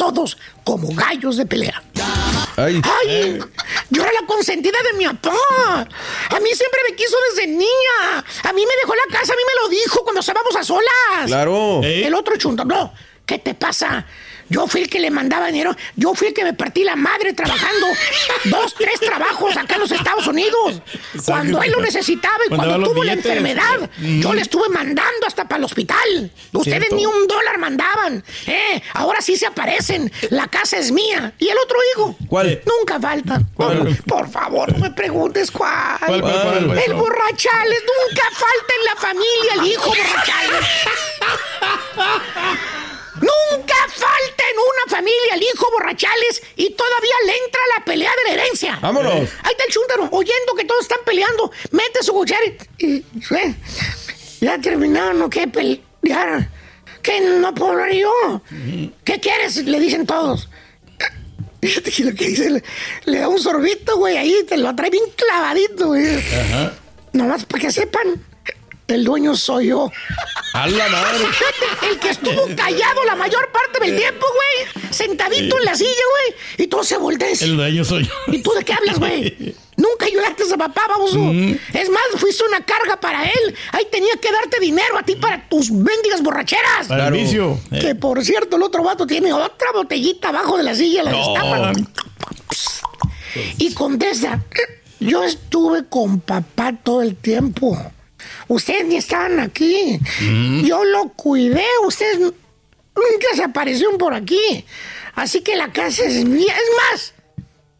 [0.00, 1.82] Todos como gallos de pelea.
[2.56, 2.80] Ay.
[2.82, 3.38] ¡Ay!
[3.90, 5.86] Yo era la consentida de mi papá.
[6.30, 8.24] A mí siempre me quiso desde niña.
[8.44, 11.26] A mí me dejó la casa, a mí me lo dijo cuando estábamos a solas.
[11.26, 11.82] Claro.
[11.84, 12.06] Eh.
[12.06, 12.94] El otro chunto, no.
[13.26, 14.06] ¿Qué te pasa?
[14.50, 15.74] Yo fui el que le mandaba dinero.
[15.96, 17.86] Yo fui el que me partí la madre trabajando
[18.44, 20.82] dos, tres trabajos acá en los Estados Unidos.
[21.24, 25.58] Cuando él lo necesitaba y cuando tuvo la enfermedad, yo le estuve mandando hasta para
[25.58, 26.30] el hospital.
[26.52, 26.96] Ustedes Cierto.
[26.96, 28.24] ni un dólar mandaban.
[28.46, 30.12] Eh, ahora sí se aparecen.
[30.30, 31.32] La casa es mía.
[31.38, 32.16] ¿Y el otro hijo?
[32.28, 32.60] ¿Cuál?
[32.66, 33.40] Nunca falta.
[33.54, 33.96] ¿Cuál?
[34.06, 35.98] Por favor, no me preguntes cuál.
[36.04, 37.82] ¿Cuál, cuál, cuál, el borrachales.
[37.82, 40.66] Nunca falta en la familia el hijo borrachales.
[43.20, 48.30] Nunca falta en una familia el hijo borrachales y todavía le entra la pelea de
[48.36, 48.78] la herencia.
[48.80, 49.12] Vámonos.
[49.12, 51.50] Ahí está el chúntaro, oyendo que todos están peleando.
[51.70, 52.40] Mete su cuchara
[52.78, 52.84] y...
[52.86, 53.04] y-
[53.36, 53.54] eh,
[54.40, 55.46] ya terminaron, ¿o qué?
[55.46, 56.48] Pelear.
[57.02, 57.20] ¿Qué?
[57.20, 58.40] No puedo hablar yo.
[59.04, 59.56] ¿Qué quieres?
[59.64, 60.48] Le dicen todos.
[61.60, 62.64] Fíjate que lo que dice, le,
[63.04, 66.06] le da un sorbito, güey, ahí te lo trae bien clavadito, güey.
[66.16, 66.72] Ajá.
[67.12, 68.22] Nomás para que sepan,
[68.88, 69.90] el dueño soy yo.
[70.52, 71.18] A la madre.
[71.26, 74.92] Fíjate, el que estuvo callado la mayor parte del tiempo, güey.
[74.92, 76.40] Sentadito en la silla, güey.
[76.58, 77.28] Y todo se voltea.
[77.40, 78.12] El dueño soy yo.
[78.28, 79.54] ¿Y tú de qué hablas, güey?
[79.76, 81.18] Nunca ayudaste a papá, baboso.
[81.72, 83.54] Es más, fuiste una carga para él.
[83.72, 86.88] Ahí tenía que darte dinero a ti para tus mendigas borracheras.
[86.88, 87.58] Para el vicio.
[87.70, 91.12] Eh, Que por cierto, el otro vato tiene otra botellita abajo de la silla, la
[91.12, 91.72] destapa.
[93.58, 94.44] Y contesta,
[94.98, 97.78] yo estuve con papá todo el tiempo.
[98.50, 100.00] Ustedes ni estaban aquí.
[100.64, 102.34] Yo lo cuidé, ustedes nunca
[103.36, 104.64] se aparecieron por aquí.
[105.14, 106.52] Así que la casa es mía.
[106.52, 107.14] Es más,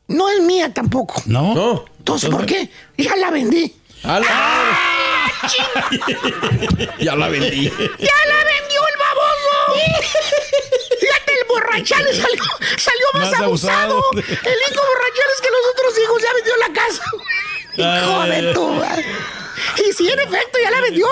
[0.07, 1.21] no es mía tampoco.
[1.27, 1.55] No.
[1.55, 1.85] No.
[1.99, 2.71] Entonces, ¿por qué?
[2.97, 3.75] Ya la vendí.
[4.05, 4.79] A la
[7.01, 7.65] Ya la vendí.
[7.69, 9.75] ¡Ya la vendió el baboso!
[11.01, 12.43] Fíjate, el borrachales salió,
[12.79, 13.95] salió más, Más abusado.
[13.99, 14.11] abusado.
[14.13, 17.03] El hijo borrachales que los otros hijos ya vendió la casa.
[17.77, 19.05] Hijo de tu madre.
[19.89, 21.07] Y si en efecto ya la vendió,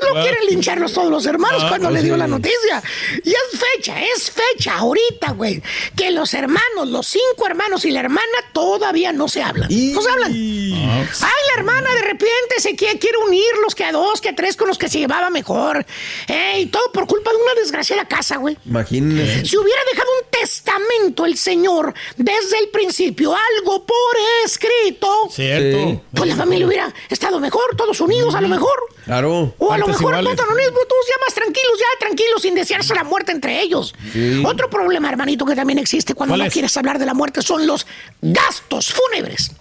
[0.00, 2.18] lo quieren lincharlos todos los hermanos Ah, cuando pues le dio sí.
[2.18, 2.82] la noticia.
[3.24, 5.62] Y es fecha, es fecha ahorita, güey,
[5.96, 9.68] que los hermanos, los cinco hermanos y la hermana todavía no se hablan.
[9.70, 10.32] No se hablan.
[10.32, 14.56] Ay, la hermana de repente se quiere, quiere unirlos que a dos, que a tres
[14.56, 15.84] con los que se llevaba mejor.
[16.28, 18.56] Eh, y todo por culpa de una desgraciada casa, güey.
[18.64, 19.44] Imagínese.
[19.44, 23.96] Si hubiera dejado un testamento el señor desde el principio, algo por
[24.44, 26.02] escrito, Cierto.
[26.14, 28.78] pues la familia hubiera estado mejor, todos unidos a lo mejor.
[29.04, 29.54] Claro.
[29.58, 30.36] O a lo mejor iguales.
[30.36, 33.94] no mismo, todos ya más tranquilos, ya tranquilos, sin desearse la muerte entre ellos.
[34.12, 34.42] Sí.
[34.44, 36.52] Otro problema, hermanito, que también existe cuando ¿Cuál no es?
[36.52, 37.86] quieres hablar de la muerte son los
[38.20, 39.52] gastos fúnebres.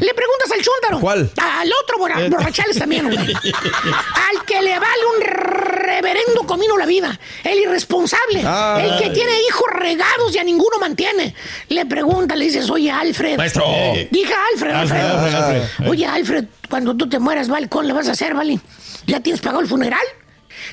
[0.00, 1.00] Le preguntas al chúntaro.
[1.00, 1.30] ¿Cuál?
[1.40, 3.18] Al otro borra- borrachales también, güey.
[3.18, 7.18] Al que le vale un reverendo comino la vida.
[7.44, 8.40] El irresponsable.
[8.40, 11.34] El que tiene hijos regados y a ninguno mantiene.
[11.68, 13.36] Le pregunta, le dices, oye, Alfred.
[13.36, 13.64] Maestro.
[14.10, 15.34] Dije Alfred, Alfred, Alfred.
[15.34, 15.88] Alfred, Alfred.
[15.90, 17.68] Oye, Alfred, cuando tú te mueras, ¿vale?
[17.68, 18.58] ¿Cómo le vas a hacer, vale?
[19.06, 20.00] ¿Ya tienes pagado el funeral?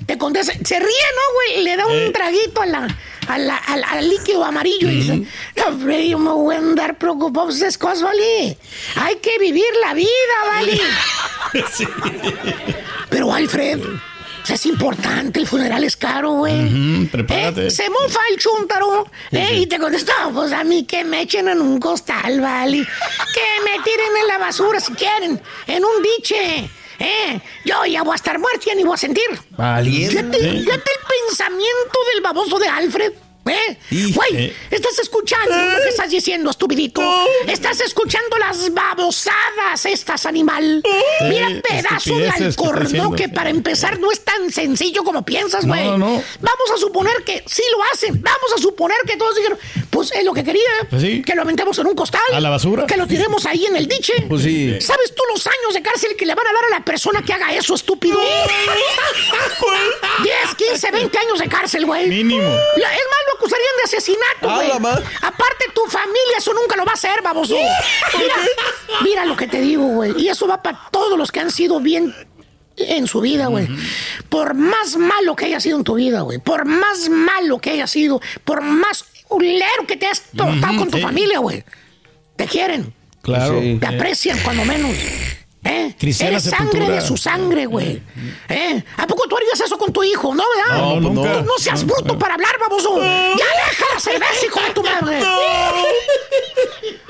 [0.06, 1.64] Te contesta, se ríe, ¿no, güey?
[1.64, 2.12] Le da un Eh.
[2.14, 2.88] traguito a la,
[3.28, 5.22] a la- al, al líquido amarillo y dice,
[5.58, 8.58] no, yo me voy a andar preocupado por esas cosas, ¿vale?
[8.96, 10.10] Hay que vivir la vida,
[10.48, 10.80] ¿vale?
[11.74, 11.88] Sí.
[13.10, 17.06] Pero, Alfred, pues es importante, el funeral es caro, güey.
[17.08, 17.68] Prepárate.
[17.68, 21.22] Eh, Se mofa el chúntaro eh, y te contesta, "No, pues a mí que me
[21.22, 22.78] echen en un costal, ¿vale?
[23.34, 26.70] Que me tiren en la basura si quieren, en un diche.
[27.00, 29.24] Eh, yo ya voy a estar muerto, ya ni voy a sentir.
[29.52, 30.12] Valiente.
[30.12, 33.14] Fíjate, fíjate el pensamiento del baboso de Alfred.
[33.50, 33.78] ¿Eh?
[34.14, 37.02] Güey, estás escuchando lo que estás diciendo, estupidito.
[37.48, 40.84] Estás escuchando las babosadas, estas animal.
[41.22, 45.86] Mira, pedazo de estupideces que que para empezar no es tan sencillo como piensas, güey.
[45.86, 46.06] no, no.
[46.40, 48.22] Vamos a suponer que sí lo hacen.
[48.22, 49.58] Vamos a suponer que todos dijeron,
[49.90, 50.70] pues es lo que quería.
[50.90, 51.22] Pues sí.
[51.22, 52.22] Que lo aventemos en un costal.
[52.34, 52.86] A la basura.
[52.86, 54.14] Que lo tiremos ahí en el diche.
[54.28, 54.80] Pues sí.
[54.82, 57.34] ¿Sabes tú los años de cárcel que le van a dar a la persona que
[57.34, 58.20] haga eso, estúpido?
[60.24, 62.08] 10, 15, 20 años de cárcel, güey.
[62.08, 62.44] Mínimo.
[62.44, 64.72] Es más, lo acusarían de asesinato, güey.
[65.22, 67.56] Aparte, tu familia eso nunca lo va a hacer, baboso.
[68.18, 68.36] Mira,
[69.04, 70.14] mira lo que te digo, güey.
[70.18, 72.14] Y eso va para todos los que han sido bien
[72.78, 73.68] en su vida, güey.
[74.30, 76.40] Por más malo que haya sido en tu vida, güey.
[76.40, 78.22] Por más malo que haya sido.
[78.46, 81.04] Por más culero que te has portado Ujú, con tu sí.
[81.04, 81.64] familia, güey.
[82.36, 82.94] Te quieren.
[83.22, 83.62] Claro.
[83.80, 84.92] Te aprecian cuando menos.
[85.70, 85.96] ¿Eh?
[86.00, 86.96] Cristiana Eres sangre Sepultura.
[86.96, 88.02] de su sangre, güey.
[88.50, 88.84] ¿Eh?
[88.98, 90.82] ¿A poco tú harías eso con tu hijo, no, verdad?
[90.82, 91.34] No, pues nunca.
[91.34, 93.00] Tú no seas bruto para hablar, baboso.
[93.00, 95.20] Ya deja la cerveza, hijo de tu madre.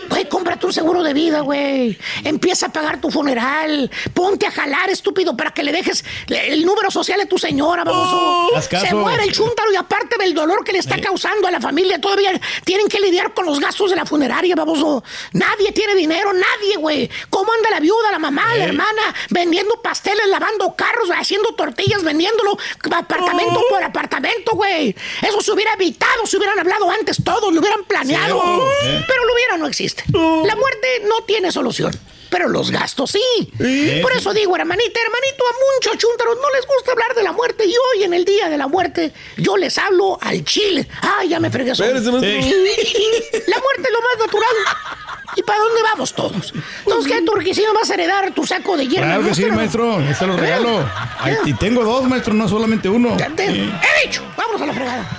[0.10, 1.98] Güey, cómprate un seguro de vida, güey.
[2.24, 3.90] Empieza a pagar tu funeral.
[4.14, 8.50] Ponte a jalar, estúpido, para que le dejes el número social de tu señora, baboso.
[8.62, 12.02] Se muere el chúntaro y aparte del dolor que le está causando a la familia,
[12.02, 15.04] todavía tienen que lidiar con los gastos de la funeraria, baboso.
[15.34, 17.10] Nadie tiene dinero, nadie, güey.
[17.30, 22.58] ¿Cómo anda la viuda, la mamá, la hermana, vendiendo pasteles, lavando carros, haciendo tortillas, vendiéndolo
[22.92, 24.96] apartamento por apartamento, güey?
[25.22, 28.42] Eso se hubiera evitado, se hubieran hablado antes todos, lo hubieran planeado.
[28.82, 29.04] Sí.
[29.08, 30.04] Pero lo hubiera no existe.
[30.12, 31.92] La muerte no tiene solución.
[32.30, 33.52] Pero los gastos sí.
[34.02, 37.66] Por eso digo, hermanita, hermanito, a muchos chúntaros no les gusta hablar de la muerte.
[37.66, 40.88] Y hoy, en el día de la muerte, yo les hablo al chile.
[41.02, 41.90] Ay, ya me fregué solo.
[42.00, 44.56] La muerte es lo más natural.
[45.40, 46.54] ¿Y para dónde vamos todos?
[46.86, 49.08] Entonces, ¿qué, Turquicino, vas a heredar tu saco de hierba?
[49.08, 50.02] Claro que sí, maestro.
[50.02, 50.86] Yo se lo regalo.
[51.18, 53.16] Ay, y tengo dos, maestro, no solamente uno.
[53.18, 53.72] Ya te- Sí.
[54.04, 55.19] He dicho, vámonos a la fregada.